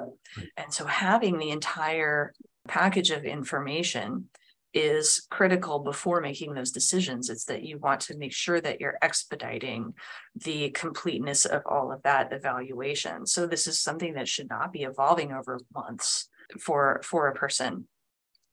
And 0.56 0.72
so 0.74 0.84
having 0.84 1.38
the 1.38 1.50
entire 1.50 2.32
package 2.66 3.10
of 3.10 3.24
information 3.24 4.28
is 4.74 5.26
critical 5.30 5.80
before 5.80 6.20
making 6.20 6.54
those 6.54 6.70
decisions. 6.70 7.30
It's 7.30 7.44
that 7.46 7.62
you 7.62 7.78
want 7.78 8.00
to 8.02 8.16
make 8.16 8.32
sure 8.32 8.60
that 8.60 8.80
you're 8.80 8.98
expediting 9.00 9.94
the 10.34 10.70
completeness 10.70 11.44
of 11.44 11.62
all 11.66 11.92
of 11.92 12.02
that 12.02 12.32
evaluation. 12.32 13.26
So 13.26 13.46
this 13.46 13.66
is 13.66 13.80
something 13.80 14.14
that 14.14 14.28
should 14.28 14.48
not 14.48 14.72
be 14.72 14.82
evolving 14.82 15.32
over 15.32 15.58
months 15.74 16.28
for 16.58 17.00
for 17.04 17.28
a 17.28 17.34
person. 17.34 17.86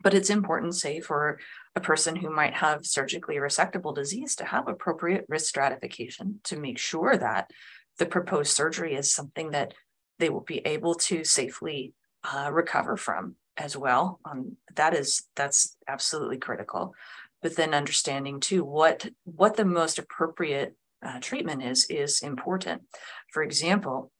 But 0.03 0.13
it's 0.13 0.29
important, 0.29 0.75
say, 0.75 0.99
for 0.99 1.39
a 1.75 1.81
person 1.81 2.15
who 2.15 2.29
might 2.29 2.53
have 2.53 2.85
surgically 2.85 3.37
resectable 3.37 3.95
disease 3.95 4.35
to 4.35 4.45
have 4.45 4.67
appropriate 4.67 5.25
risk 5.27 5.47
stratification 5.47 6.39
to 6.43 6.59
make 6.59 6.77
sure 6.77 7.17
that 7.17 7.49
the 7.97 8.05
proposed 8.05 8.51
surgery 8.51 8.95
is 8.95 9.11
something 9.11 9.51
that 9.51 9.73
they 10.19 10.29
will 10.29 10.41
be 10.41 10.59
able 10.59 10.95
to 10.95 11.23
safely 11.23 11.93
uh, 12.23 12.49
recover 12.51 12.97
from 12.97 13.35
as 13.57 13.75
well. 13.75 14.19
Um, 14.25 14.57
that 14.75 14.93
is 14.93 15.23
that's 15.35 15.75
absolutely 15.87 16.37
critical. 16.37 16.93
But 17.41 17.55
then 17.55 17.73
understanding 17.73 18.39
too 18.39 18.63
what 18.63 19.07
what 19.23 19.55
the 19.55 19.65
most 19.65 19.99
appropriate 19.99 20.75
uh, 21.05 21.19
treatment 21.19 21.63
is 21.63 21.85
is 21.89 22.21
important. 22.21 22.83
For 23.31 23.43
example, 23.43 24.11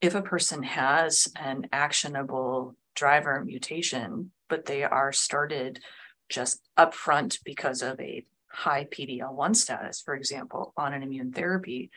if 0.00 0.14
a 0.14 0.22
person 0.22 0.62
has 0.62 1.28
an 1.36 1.68
actionable 1.72 2.76
driver 2.94 3.42
mutation, 3.44 4.30
but 4.48 4.66
they 4.66 4.84
are 4.84 5.12
started 5.12 5.80
just 6.28 6.60
upfront 6.78 7.38
because 7.44 7.82
of 7.82 8.00
a 8.00 8.24
high 8.48 8.84
PD-L1 8.84 9.56
status, 9.56 10.00
for 10.00 10.14
example, 10.14 10.72
on 10.76 10.94
an 10.94 11.02
immune 11.02 11.32
therapy, 11.32 11.90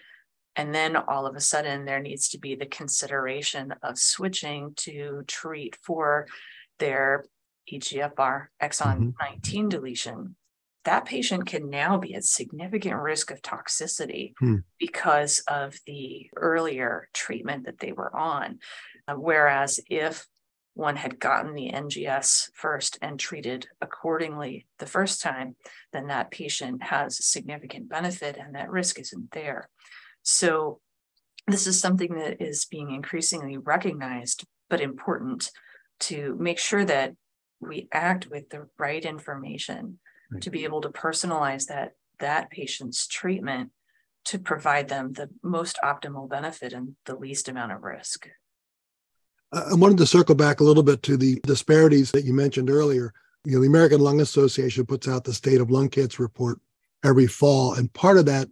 and 0.57 0.73
then 0.73 0.95
all 0.95 1.27
of 1.27 1.35
a 1.35 1.39
sudden, 1.39 1.85
there 1.85 2.01
needs 2.01 2.29
to 2.29 2.39
be 2.39 2.55
the 2.55 2.65
consideration 2.65 3.75
of 3.83 3.99
switching 3.99 4.73
to 4.77 5.23
treat 5.27 5.77
for 5.83 6.27
their 6.79 7.23
EGFR 7.71 8.47
exon 8.61 8.97
mm-hmm. 8.97 9.09
19 9.19 9.69
deletion. 9.69 10.35
That 10.85 11.05
patient 11.05 11.45
can 11.45 11.69
now 11.69 11.97
be 11.97 12.15
at 12.15 12.23
significant 12.23 12.95
risk 12.95 13.29
of 13.29 13.41
toxicity 13.41 14.33
hmm. 14.39 14.57
because 14.79 15.43
of 15.47 15.75
the 15.85 16.29
earlier 16.35 17.09
treatment 17.13 17.65
that 17.65 17.79
they 17.79 17.91
were 17.91 18.15
on. 18.15 18.59
Uh, 19.07 19.15
whereas 19.15 19.79
if 19.89 20.25
one 20.73 20.95
had 20.95 21.19
gotten 21.19 21.53
the 21.53 21.71
NGS 21.71 22.49
first 22.53 22.97
and 23.01 23.19
treated 23.19 23.67
accordingly 23.81 24.65
the 24.79 24.85
first 24.85 25.21
time, 25.21 25.55
then 25.91 26.07
that 26.07 26.31
patient 26.31 26.83
has 26.83 27.25
significant 27.25 27.89
benefit 27.89 28.37
and 28.37 28.55
that 28.55 28.71
risk 28.71 28.99
isn't 28.99 29.31
there. 29.31 29.69
So 30.29 30.81
this 31.47 31.67
is 31.67 31.79
something 31.79 32.15
that 32.15 32.41
is 32.41 32.65
being 32.65 32.91
increasingly 32.91 33.57
recognized, 33.57 34.43
but 34.69 34.81
important 34.81 35.49
to 36.01 36.35
make 36.37 36.59
sure 36.59 36.83
that 36.83 37.13
we 37.61 37.87
act 37.93 38.27
with 38.29 38.49
the 38.49 38.67
right 38.77 39.05
information 39.05 39.99
right. 40.29 40.41
to 40.41 40.49
be 40.49 40.65
able 40.65 40.81
to 40.81 40.89
personalize 40.89 41.67
that 41.67 41.93
that 42.19 42.51
patient's 42.51 43.07
treatment 43.07 43.71
to 44.25 44.37
provide 44.37 44.89
them 44.89 45.13
the 45.13 45.29
most 45.43 45.79
optimal 45.81 46.29
benefit 46.29 46.73
and 46.73 46.97
the 47.05 47.15
least 47.15 47.47
amount 47.47 47.71
of 47.71 47.81
risk. 47.81 48.27
I 49.53 49.75
wanted 49.75 49.97
to 49.99 50.05
circle 50.05 50.35
back 50.35 50.59
a 50.59 50.65
little 50.65 50.83
bit 50.83 51.03
to 51.03 51.15
the 51.15 51.39
disparities 51.43 52.11
that 52.11 52.25
you 52.25 52.33
mentioned 52.33 52.69
earlier. 52.69 53.13
You 53.45 53.53
know, 53.53 53.61
the 53.61 53.67
American 53.67 54.01
Lung 54.01 54.19
Association 54.19 54.85
puts 54.85 55.07
out 55.07 55.23
the 55.23 55.33
State 55.33 55.61
of 55.61 55.71
Lung 55.71 55.87
Cancer 55.87 56.21
report 56.21 56.59
every 57.05 57.27
fall, 57.27 57.75
and 57.75 57.93
part 57.93 58.17
of 58.17 58.25
that 58.25 58.49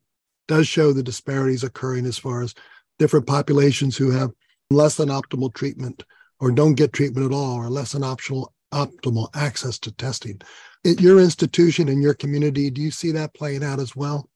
does 0.48 0.68
show 0.68 0.94
the 0.94 1.04
disparities 1.04 1.64
occurring 1.64 2.06
as 2.06 2.18
far 2.18 2.42
as 2.42 2.54
different 3.00 3.28
populations 3.28 3.98
who 3.98 4.12
have 4.12 4.32
less 4.70 4.96
than 4.96 5.10
optimal 5.10 5.54
treatment 5.54 6.04
or 6.40 6.52
don't 6.52 6.76
get 6.76 6.94
treatment 6.94 7.26
at 7.26 7.36
all 7.36 7.56
or 7.56 7.70
less 7.70 7.94
than 7.94 8.04
optional 8.04 8.54
optimal 8.74 9.30
access 9.36 9.80
to 9.80 9.92
testing. 9.92 10.40
At 10.86 11.00
your 11.00 11.20
institution 11.20 11.90
and 11.90 12.02
your 12.02 12.14
community, 12.14 12.70
do 12.70 12.82
you 12.82 12.92
see 12.92 13.12
that 13.12 13.34
playing 13.34 13.64
out 13.64 13.80
as 13.80 13.96
well? 13.96 14.30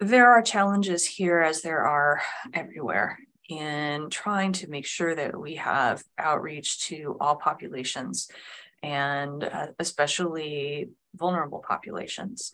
There 0.00 0.30
are 0.30 0.42
challenges 0.42 1.06
here 1.06 1.40
as 1.40 1.62
there 1.62 1.86
are 1.86 2.20
everywhere 2.52 3.18
in 3.48 4.10
trying 4.10 4.52
to 4.52 4.68
make 4.68 4.86
sure 4.86 5.14
that 5.14 5.38
we 5.38 5.56
have 5.56 6.02
outreach 6.18 6.86
to 6.88 7.16
all 7.20 7.36
populations 7.36 8.28
and 8.82 9.44
uh, 9.44 9.68
especially 9.78 10.90
vulnerable 11.14 11.62
populations. 11.66 12.50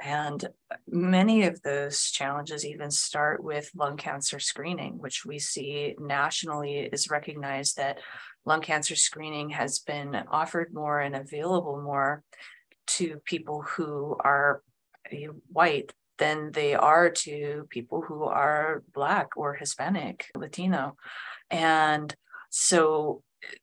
And 0.00 0.48
many 0.86 1.44
of 1.44 1.60
those 1.62 2.10
challenges 2.10 2.64
even 2.64 2.90
start 2.90 3.42
with 3.42 3.70
lung 3.74 3.96
cancer 3.96 4.38
screening, 4.38 4.98
which 4.98 5.24
we 5.24 5.38
see 5.38 5.96
nationally 5.98 6.88
is 6.92 7.10
recognized 7.10 7.76
that 7.76 7.98
lung 8.44 8.60
cancer 8.60 8.94
screening 8.94 9.50
has 9.50 9.80
been 9.80 10.14
offered 10.30 10.72
more 10.72 11.00
and 11.00 11.16
available 11.16 11.82
more 11.82 12.22
to 12.86 13.20
people 13.24 13.62
who 13.62 14.16
are 14.20 14.62
white 15.52 15.92
than 16.18 16.52
they 16.52 16.74
are 16.74 17.10
to 17.10 17.66
people 17.70 18.00
who 18.00 18.24
are 18.24 18.82
Black 18.92 19.36
or 19.36 19.54
Hispanic, 19.54 20.26
Latino. 20.36 20.96
And 21.50 22.14
so 22.50 23.22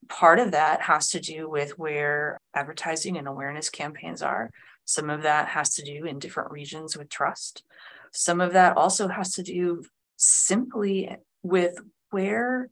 part 0.10 0.39
of 0.39 0.52
that 0.52 0.82
has 0.82 1.10
to 1.10 1.19
do 1.19 1.50
with 1.50 1.78
where 1.78 2.39
advertising 2.54 3.17
and 3.17 3.28
awareness 3.28 3.69
campaigns 3.69 4.21
are 4.21 4.52
some 4.86 5.10
of 5.10 5.24
that 5.24 5.50
has 5.50 5.76
to 5.76 5.84
do 5.84 6.06
in 6.06 6.19
different 6.19 6.52
regions 6.52 6.95
with 6.95 7.10
trust. 7.10 7.63
Some 8.12 8.39
of 8.39 8.54
that 8.54 8.78
also 8.78 9.08
has 9.08 9.34
to 9.34 9.43
do 9.43 9.84
simply 10.15 11.17
with 11.43 11.78
where 12.12 12.69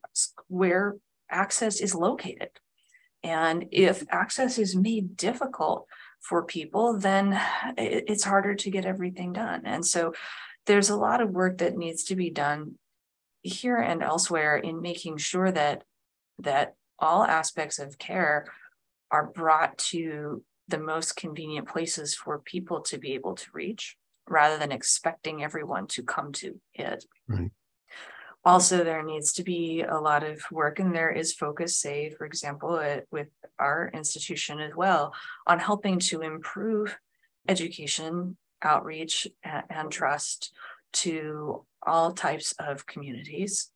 where 0.47 0.95
access 1.30 1.82
is 1.82 1.95
located. 1.95 2.49
And 3.23 3.65
if 3.71 4.04
access 4.10 4.58
is 4.58 4.76
made 4.76 5.17
difficult 5.17 5.88
for 6.21 6.43
people, 6.43 6.97
then 6.97 7.39
it's 7.78 8.23
harder 8.23 8.56
to 8.56 8.71
get 8.71 8.86
everything 8.86 9.34
done. 9.34 9.63
And 9.65 9.86
so 9.86 10.13
there's 10.65 10.89
a 10.89 10.97
lot 10.97 11.21
of 11.21 11.32
work 11.32 11.58
that 11.58 11.78
needs 11.78 12.06
to 12.06 12.15
be 12.15 12.30
done 12.30 12.76
here 13.41 13.78
and 13.78 14.02
elsewhere 14.02 14.56
in 14.56 14.82
making 14.82 15.17
sure 15.17 15.52
that 15.52 15.84
that 16.39 16.76
all 16.99 17.23
aspects 17.23 17.80
of 17.80 17.97
care 17.97 18.45
are 19.12 19.28
brought 19.28 19.78
to 19.78 20.43
the 20.67 20.80
most 20.80 21.15
convenient 21.15 21.67
places 21.67 22.15
for 22.15 22.39
people 22.39 22.82
to 22.82 22.97
be 22.97 23.13
able 23.13 23.36
to 23.36 23.47
reach 23.54 23.97
rather 24.28 24.58
than 24.58 24.71
expecting 24.71 25.43
everyone 25.43 25.88
to 25.88 26.04
come 26.04 26.32
to 26.32 26.60
it. 26.73 27.06
Right. 27.28 27.52
Also, 28.45 28.84
there 28.84 29.04
needs 29.04 29.34
to 29.34 29.43
be 29.43 29.84
a 29.84 29.99
lot 29.99 30.23
of 30.23 30.41
work, 30.52 30.80
and 30.80 30.93
there 30.93 31.12
is 31.12 31.34
focus, 31.34 31.78
say, 31.78 32.10
for 32.10 32.26
example, 32.26 32.78
at, 32.78 33.06
with 33.10 33.30
our 33.58 33.89
institution 33.93 34.60
as 34.60 34.76
well, 34.76 35.13
on 35.47 35.60
helping 35.60 35.97
to 35.97 36.21
improve 36.21 36.97
education, 37.47 38.36
outreach, 38.62 39.28
and, 39.43 39.63
and 39.69 39.91
trust 39.91 40.52
to 40.91 41.65
all 41.86 42.12
types 42.12 42.54
of 42.60 42.86
communities. 42.86 43.71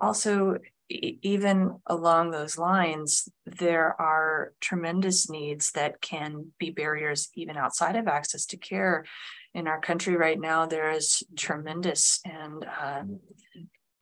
Also, 0.00 0.58
even 0.90 1.78
along 1.86 2.30
those 2.30 2.58
lines, 2.58 3.28
there 3.46 4.00
are 4.00 4.52
tremendous 4.60 5.30
needs 5.30 5.70
that 5.72 6.00
can 6.00 6.52
be 6.58 6.70
barriers 6.70 7.28
even 7.34 7.56
outside 7.56 7.96
of 7.96 8.08
access 8.08 8.46
to 8.46 8.56
care. 8.56 9.04
In 9.54 9.66
our 9.66 9.80
country 9.80 10.16
right 10.16 10.38
now, 10.38 10.66
there 10.66 10.90
is 10.90 11.22
tremendous 11.36 12.20
and 12.24 12.64
uh, 12.64 13.02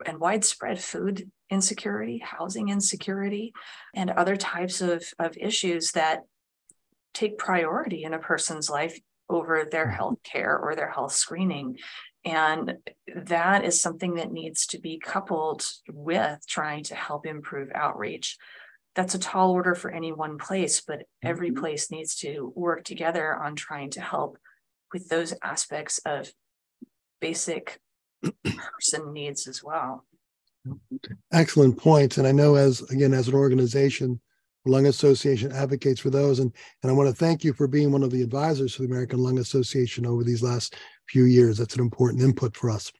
and 0.06 0.20
widespread 0.20 0.80
food 0.80 1.30
insecurity, 1.50 2.18
housing 2.18 2.68
insecurity, 2.68 3.52
and 3.94 4.10
other 4.10 4.36
types 4.36 4.80
of, 4.80 5.04
of 5.18 5.36
issues 5.36 5.92
that 5.92 6.20
take 7.14 7.38
priority 7.38 8.04
in 8.04 8.14
a 8.14 8.18
person's 8.18 8.70
life 8.70 8.98
over 9.28 9.66
their 9.70 9.86
mm-hmm. 9.86 9.94
health 9.94 10.18
care 10.22 10.58
or 10.58 10.74
their 10.74 10.90
health 10.90 11.12
screening. 11.12 11.78
And 12.24 12.74
that 13.14 13.64
is 13.64 13.80
something 13.80 14.14
that 14.14 14.32
needs 14.32 14.66
to 14.68 14.78
be 14.78 14.98
coupled 14.98 15.64
with 15.90 16.40
trying 16.46 16.84
to 16.84 16.94
help 16.94 17.26
improve 17.26 17.70
outreach. 17.74 18.36
That's 18.94 19.14
a 19.14 19.18
tall 19.18 19.52
order 19.52 19.74
for 19.74 19.90
any 19.90 20.12
one 20.12 20.38
place, 20.38 20.80
but 20.80 21.04
every 21.22 21.50
mm-hmm. 21.50 21.60
place 21.60 21.90
needs 21.90 22.16
to 22.16 22.52
work 22.56 22.84
together 22.84 23.34
on 23.34 23.54
trying 23.54 23.90
to 23.90 24.00
help 24.00 24.38
with 24.92 25.08
those 25.08 25.34
aspects 25.42 25.98
of 26.04 26.30
basic 27.20 27.78
person 28.54 29.12
needs 29.12 29.46
as 29.46 29.62
well. 29.62 30.04
Excellent 31.32 31.78
points. 31.78 32.18
And 32.18 32.26
I 32.26 32.32
know 32.32 32.56
as 32.56 32.82
again, 32.90 33.14
as 33.14 33.28
an 33.28 33.34
organization, 33.34 34.20
Lung 34.68 34.86
Association 34.86 35.52
advocates 35.52 36.00
for 36.00 36.10
those. 36.10 36.38
And, 36.38 36.52
and 36.82 36.90
I 36.90 36.94
want 36.94 37.08
to 37.08 37.14
thank 37.14 37.44
you 37.44 37.52
for 37.52 37.66
being 37.66 37.90
one 37.90 38.02
of 38.02 38.10
the 38.10 38.22
advisors 38.22 38.74
for 38.74 38.82
the 38.82 38.88
American 38.88 39.20
Lung 39.20 39.38
Association 39.38 40.06
over 40.06 40.22
these 40.22 40.42
last 40.42 40.76
few 41.08 41.24
years. 41.24 41.58
That's 41.58 41.74
an 41.74 41.80
important 41.80 42.22
input 42.22 42.56
for 42.56 42.70
us. 42.70 42.92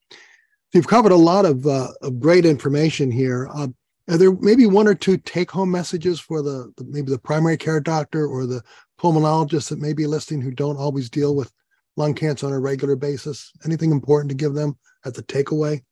You've 0.73 0.89
covered 0.89 1.13
a 1.13 1.17
lot 1.17 1.45
of, 1.45 1.67
uh, 1.67 1.89
of 2.03 2.21
great 2.21 2.45
information 2.45 3.11
here. 3.11 3.49
Uh, 3.55 3.69
are 4.09 4.17
there 4.17 4.33
maybe 4.33 4.67
one 4.67 4.89
or 4.89 4.95
two 4.95 5.19
take-home 5.19 5.71
messages 5.71 6.19
for 6.19 6.43
the, 6.43 6.73
the, 6.77 6.85
maybe 6.85 7.11
the 7.11 7.19
primary 7.19 7.57
care 7.57 7.81
doctor 7.81 8.27
or 8.27 8.47
the 8.47 8.63
pulmonologist 8.99 9.69
that 9.69 9.79
may 9.79 9.93
be 9.93 10.07
listening 10.07 10.41
who 10.41 10.51
don't 10.51 10.79
always 10.79 11.11
deal 11.11 11.37
with 11.37 11.53
lung 11.97 12.15
cancer 12.15 12.47
on 12.47 12.53
a 12.53 12.59
regular 12.59 12.97
basis? 12.97 13.53
Anything 13.65 13.93
important 13.93 14.31
to 14.31 14.37
give 14.37 14.55
them 14.55 14.79
as 15.05 15.19
a 15.19 15.23
takeaway? 15.23 15.83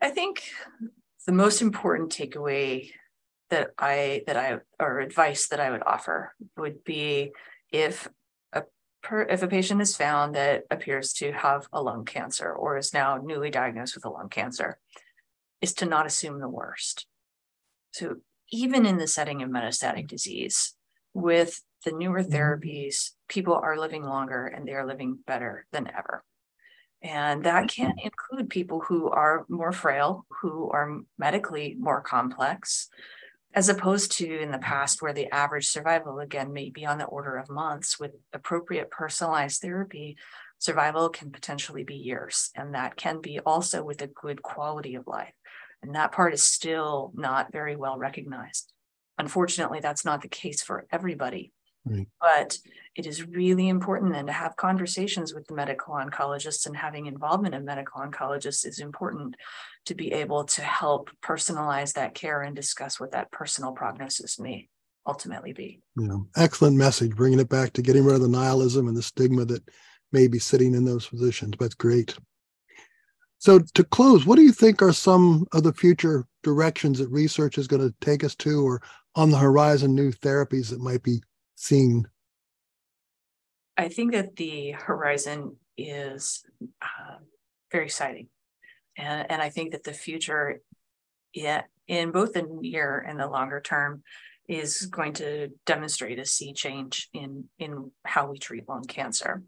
I 0.00 0.10
think 0.10 0.42
the 1.26 1.32
most 1.32 1.62
important 1.62 2.12
takeaway 2.12 2.90
that 3.50 3.70
I 3.78 4.22
that 4.26 4.36
I 4.36 4.58
or 4.80 5.00
advice 5.00 5.48
that 5.48 5.60
I 5.60 5.70
would 5.70 5.82
offer 5.84 6.34
would 6.56 6.84
be 6.84 7.32
if 7.72 8.08
a 8.52 8.64
per, 9.02 9.22
if 9.22 9.42
a 9.42 9.48
patient 9.48 9.80
is 9.80 9.96
found 9.96 10.34
that 10.34 10.64
appears 10.70 11.12
to 11.14 11.32
have 11.32 11.66
a 11.72 11.82
lung 11.82 12.04
cancer 12.04 12.52
or 12.52 12.76
is 12.76 12.94
now 12.94 13.18
newly 13.22 13.50
diagnosed 13.50 13.94
with 13.94 14.04
a 14.04 14.10
lung 14.10 14.28
cancer, 14.28 14.78
is 15.60 15.74
to 15.74 15.86
not 15.86 16.06
assume 16.06 16.40
the 16.40 16.48
worst. 16.48 17.06
So 17.92 18.16
even 18.50 18.86
in 18.86 18.98
the 18.98 19.06
setting 19.06 19.42
of 19.42 19.50
metastatic 19.50 20.08
disease, 20.08 20.74
with 21.14 21.62
the 21.84 21.92
newer 21.92 22.22
mm-hmm. 22.22 22.34
therapies, 22.34 23.10
people 23.28 23.54
are 23.54 23.78
living 23.78 24.04
longer 24.04 24.46
and 24.46 24.66
they 24.66 24.72
are 24.72 24.86
living 24.86 25.18
better 25.26 25.66
than 25.72 25.88
ever. 25.88 26.24
And 27.02 27.44
that 27.44 27.68
can 27.68 27.92
include 28.02 28.48
people 28.48 28.80
who 28.80 29.10
are 29.10 29.44
more 29.48 29.72
frail, 29.72 30.24
who 30.40 30.70
are 30.70 31.00
medically 31.18 31.76
more 31.78 32.00
complex, 32.00 32.88
as 33.54 33.68
opposed 33.68 34.12
to 34.12 34.26
in 34.26 34.50
the 34.50 34.58
mm-hmm. 34.58 34.64
past, 34.64 35.00
where 35.00 35.12
the 35.12 35.32
average 35.32 35.68
survival, 35.68 36.18
again, 36.18 36.52
may 36.52 36.70
be 36.70 36.84
on 36.84 36.98
the 36.98 37.04
order 37.04 37.36
of 37.36 37.48
months. 37.48 37.98
With 37.98 38.12
appropriate 38.32 38.90
personalized 38.90 39.62
therapy, 39.62 40.16
survival 40.58 41.08
can 41.08 41.30
potentially 41.30 41.84
be 41.84 41.94
years. 41.94 42.50
And 42.54 42.74
that 42.74 42.96
can 42.96 43.20
be 43.20 43.38
also 43.40 43.82
with 43.82 44.02
a 44.02 44.08
good 44.08 44.42
quality 44.42 44.96
of 44.96 45.06
life. 45.06 45.32
And 45.82 45.94
that 45.94 46.12
part 46.12 46.34
is 46.34 46.42
still 46.42 47.12
not 47.14 47.52
very 47.52 47.76
well 47.76 47.98
recognized. 47.98 48.72
Unfortunately, 49.18 49.80
that's 49.80 50.04
not 50.04 50.22
the 50.22 50.28
case 50.28 50.62
for 50.62 50.86
everybody. 50.90 51.52
Right. 51.84 52.08
But 52.20 52.58
it 52.96 53.06
is 53.06 53.26
really 53.26 53.68
important 53.68 54.12
then 54.12 54.26
to 54.26 54.32
have 54.32 54.56
conversations 54.56 55.34
with 55.34 55.46
the 55.46 55.54
medical 55.54 55.94
oncologists 55.94 56.66
and 56.66 56.76
having 56.76 57.06
involvement 57.06 57.54
of 57.54 57.64
medical 57.64 58.00
oncologists 58.00 58.66
is 58.66 58.78
important 58.78 59.36
to 59.86 59.94
be 59.94 60.12
able 60.12 60.44
to 60.44 60.62
help 60.62 61.10
personalize 61.22 61.94
that 61.94 62.14
care 62.14 62.42
and 62.42 62.56
discuss 62.56 62.98
what 62.98 63.12
that 63.12 63.30
personal 63.30 63.72
prognosis 63.72 64.38
may 64.38 64.68
ultimately 65.06 65.52
be. 65.52 65.80
Yeah, 65.96 66.16
excellent 66.36 66.76
message, 66.76 67.14
bringing 67.14 67.40
it 67.40 67.48
back 67.48 67.72
to 67.74 67.82
getting 67.82 68.04
rid 68.04 68.14
of 68.14 68.22
the 68.22 68.28
nihilism 68.28 68.88
and 68.88 68.96
the 68.96 69.02
stigma 69.02 69.44
that 69.46 69.62
may 70.12 70.28
be 70.28 70.38
sitting 70.38 70.74
in 70.74 70.84
those 70.84 71.06
positions. 71.06 71.54
That's 71.58 71.74
great. 71.74 72.16
So, 73.38 73.58
to 73.74 73.84
close, 73.84 74.24
what 74.24 74.36
do 74.36 74.42
you 74.42 74.52
think 74.52 74.80
are 74.80 74.92
some 74.92 75.46
of 75.52 75.64
the 75.64 75.72
future 75.74 76.24
directions 76.42 76.98
that 76.98 77.10
research 77.10 77.58
is 77.58 77.66
going 77.66 77.82
to 77.82 77.94
take 78.00 78.24
us 78.24 78.34
to, 78.36 78.64
or 78.64 78.80
on 79.16 79.30
the 79.30 79.36
horizon, 79.36 79.94
new 79.94 80.12
therapies 80.12 80.70
that 80.70 80.80
might 80.80 81.02
be 81.02 81.20
seen? 81.54 82.06
I 83.76 83.88
think 83.88 84.12
that 84.12 84.36
the 84.36 84.72
horizon 84.72 85.56
is 85.76 86.44
uh, 86.80 87.16
very 87.72 87.86
exciting. 87.86 88.28
And, 88.96 89.30
and 89.30 89.42
I 89.42 89.50
think 89.50 89.72
that 89.72 89.82
the 89.82 89.92
future, 89.92 90.60
yeah, 91.32 91.62
in 91.88 92.12
both 92.12 92.34
the 92.34 92.42
near 92.42 92.98
and 92.98 93.18
the 93.18 93.26
longer 93.26 93.60
term, 93.60 94.02
is 94.48 94.86
going 94.86 95.14
to 95.14 95.48
demonstrate 95.66 96.18
a 96.18 96.24
sea 96.24 96.52
change 96.52 97.08
in, 97.12 97.44
in 97.58 97.90
how 98.04 98.30
we 98.30 98.38
treat 98.38 98.68
lung 98.68 98.84
cancer. 98.84 99.42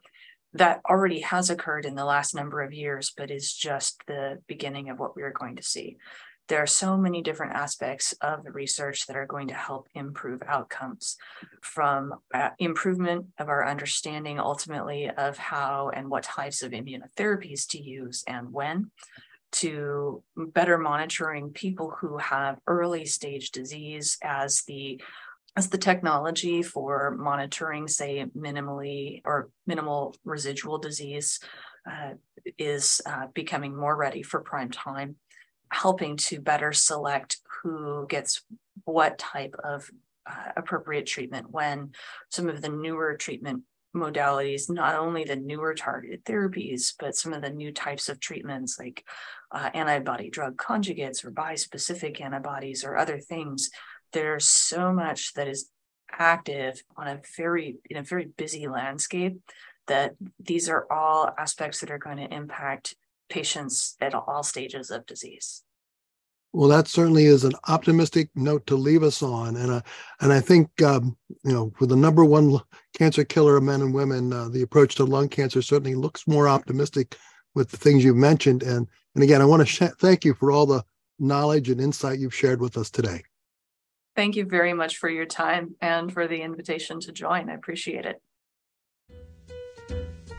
That 0.54 0.80
already 0.88 1.20
has 1.20 1.50
occurred 1.50 1.84
in 1.84 1.94
the 1.94 2.04
last 2.04 2.34
number 2.34 2.62
of 2.62 2.72
years, 2.72 3.12
but 3.14 3.30
is 3.30 3.52
just 3.52 4.00
the 4.06 4.38
beginning 4.46 4.88
of 4.88 4.98
what 4.98 5.14
we 5.14 5.22
are 5.22 5.32
going 5.32 5.56
to 5.56 5.62
see 5.62 5.98
there 6.48 6.62
are 6.62 6.66
so 6.66 6.96
many 6.96 7.22
different 7.22 7.54
aspects 7.54 8.12
of 8.20 8.44
the 8.44 8.52
research 8.52 9.06
that 9.06 9.16
are 9.16 9.26
going 9.26 9.48
to 9.48 9.54
help 9.54 9.88
improve 9.94 10.42
outcomes 10.46 11.16
from 11.60 12.14
uh, 12.32 12.50
improvement 12.58 13.26
of 13.38 13.48
our 13.48 13.66
understanding 13.66 14.38
ultimately 14.38 15.10
of 15.10 15.36
how 15.36 15.90
and 15.94 16.08
what 16.08 16.22
types 16.22 16.62
of 16.62 16.72
immunotherapies 16.72 17.66
to 17.68 17.82
use 17.82 18.22
and 18.26 18.52
when 18.52 18.90
to 19.52 20.22
better 20.36 20.78
monitoring 20.78 21.50
people 21.50 21.94
who 22.00 22.18
have 22.18 22.58
early 22.66 23.06
stage 23.06 23.50
disease 23.50 24.18
as 24.22 24.62
the 24.62 25.00
as 25.56 25.70
the 25.70 25.78
technology 25.78 26.62
for 26.62 27.16
monitoring 27.18 27.88
say 27.88 28.26
minimally 28.36 29.22
or 29.24 29.48
minimal 29.66 30.14
residual 30.24 30.76
disease 30.76 31.40
uh, 31.90 32.10
is 32.58 33.00
uh, 33.06 33.26
becoming 33.32 33.74
more 33.74 33.96
ready 33.96 34.22
for 34.22 34.40
prime 34.40 34.70
time 34.70 35.16
helping 35.70 36.16
to 36.16 36.40
better 36.40 36.72
select 36.72 37.38
who 37.62 38.06
gets 38.08 38.42
what 38.84 39.18
type 39.18 39.54
of 39.62 39.90
uh, 40.28 40.52
appropriate 40.56 41.06
treatment 41.06 41.50
when 41.50 41.92
some 42.30 42.48
of 42.48 42.60
the 42.60 42.68
newer 42.68 43.16
treatment 43.16 43.62
modalities, 43.94 44.70
not 44.70 44.94
only 44.94 45.24
the 45.24 45.36
newer 45.36 45.74
targeted 45.74 46.24
therapies, 46.24 46.92
but 46.98 47.16
some 47.16 47.32
of 47.32 47.42
the 47.42 47.50
new 47.50 47.72
types 47.72 48.08
of 48.08 48.20
treatments 48.20 48.78
like 48.78 49.04
uh, 49.50 49.70
antibody 49.74 50.28
drug 50.30 50.56
conjugates 50.56 51.24
or 51.24 51.30
bispecific 51.30 52.20
antibodies 52.20 52.84
or 52.84 52.96
other 52.96 53.18
things. 53.18 53.70
There's 54.12 54.44
so 54.44 54.92
much 54.92 55.32
that 55.34 55.48
is 55.48 55.70
active 56.10 56.82
on 56.96 57.08
a 57.08 57.20
very 57.36 57.78
in 57.90 57.96
a 57.96 58.02
very 58.02 58.26
busy 58.26 58.68
landscape 58.68 59.38
that 59.86 60.14
these 60.40 60.68
are 60.68 60.86
all 60.90 61.32
aspects 61.38 61.80
that 61.80 61.90
are 61.90 61.98
going 61.98 62.16
to 62.18 62.34
impact 62.34 62.94
patients 63.28 63.96
at 64.00 64.14
all 64.14 64.42
stages 64.42 64.90
of 64.90 65.06
disease. 65.06 65.62
Well, 66.52 66.68
that 66.70 66.88
certainly 66.88 67.26
is 67.26 67.44
an 67.44 67.52
optimistic 67.68 68.30
note 68.34 68.66
to 68.68 68.76
leave 68.76 69.02
us 69.02 69.22
on, 69.22 69.56
and 69.56 69.70
uh, 69.70 69.82
and 70.20 70.32
I 70.32 70.40
think 70.40 70.80
um, 70.80 71.16
you 71.44 71.52
know, 71.52 71.70
for 71.76 71.86
the 71.86 71.96
number 71.96 72.24
one 72.24 72.58
cancer 72.96 73.24
killer 73.24 73.58
of 73.58 73.62
men 73.62 73.82
and 73.82 73.92
women, 73.92 74.32
uh, 74.32 74.48
the 74.48 74.62
approach 74.62 74.94
to 74.94 75.04
lung 75.04 75.28
cancer 75.28 75.60
certainly 75.60 75.94
looks 75.94 76.26
more 76.26 76.48
optimistic 76.48 77.16
with 77.54 77.70
the 77.70 77.76
things 77.76 78.04
you've 78.04 78.16
mentioned. 78.16 78.62
And 78.62 78.88
and 79.14 79.22
again, 79.22 79.42
I 79.42 79.44
want 79.44 79.60
to 79.60 79.66
sh- 79.66 79.92
thank 79.98 80.24
you 80.24 80.32
for 80.32 80.50
all 80.50 80.64
the 80.64 80.82
knowledge 81.18 81.68
and 81.68 81.80
insight 81.80 82.18
you've 82.18 82.34
shared 82.34 82.60
with 82.60 82.78
us 82.78 82.90
today. 82.90 83.22
Thank 84.14 84.36
you 84.36 84.46
very 84.46 84.72
much 84.72 84.96
for 84.96 85.10
your 85.10 85.26
time 85.26 85.74
and 85.82 86.10
for 86.10 86.26
the 86.26 86.40
invitation 86.40 87.00
to 87.00 87.12
join. 87.12 87.50
I 87.50 87.54
appreciate 87.54 88.06
it. 88.06 88.22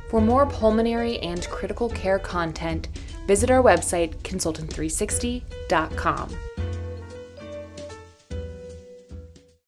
For 0.10 0.22
more 0.22 0.46
pulmonary 0.46 1.20
and 1.20 1.46
critical 1.50 1.90
care 1.90 2.20
content, 2.20 2.88
visit 3.28 3.52
our 3.52 3.62
website, 3.62 4.16
consultant360.com. 4.20 6.47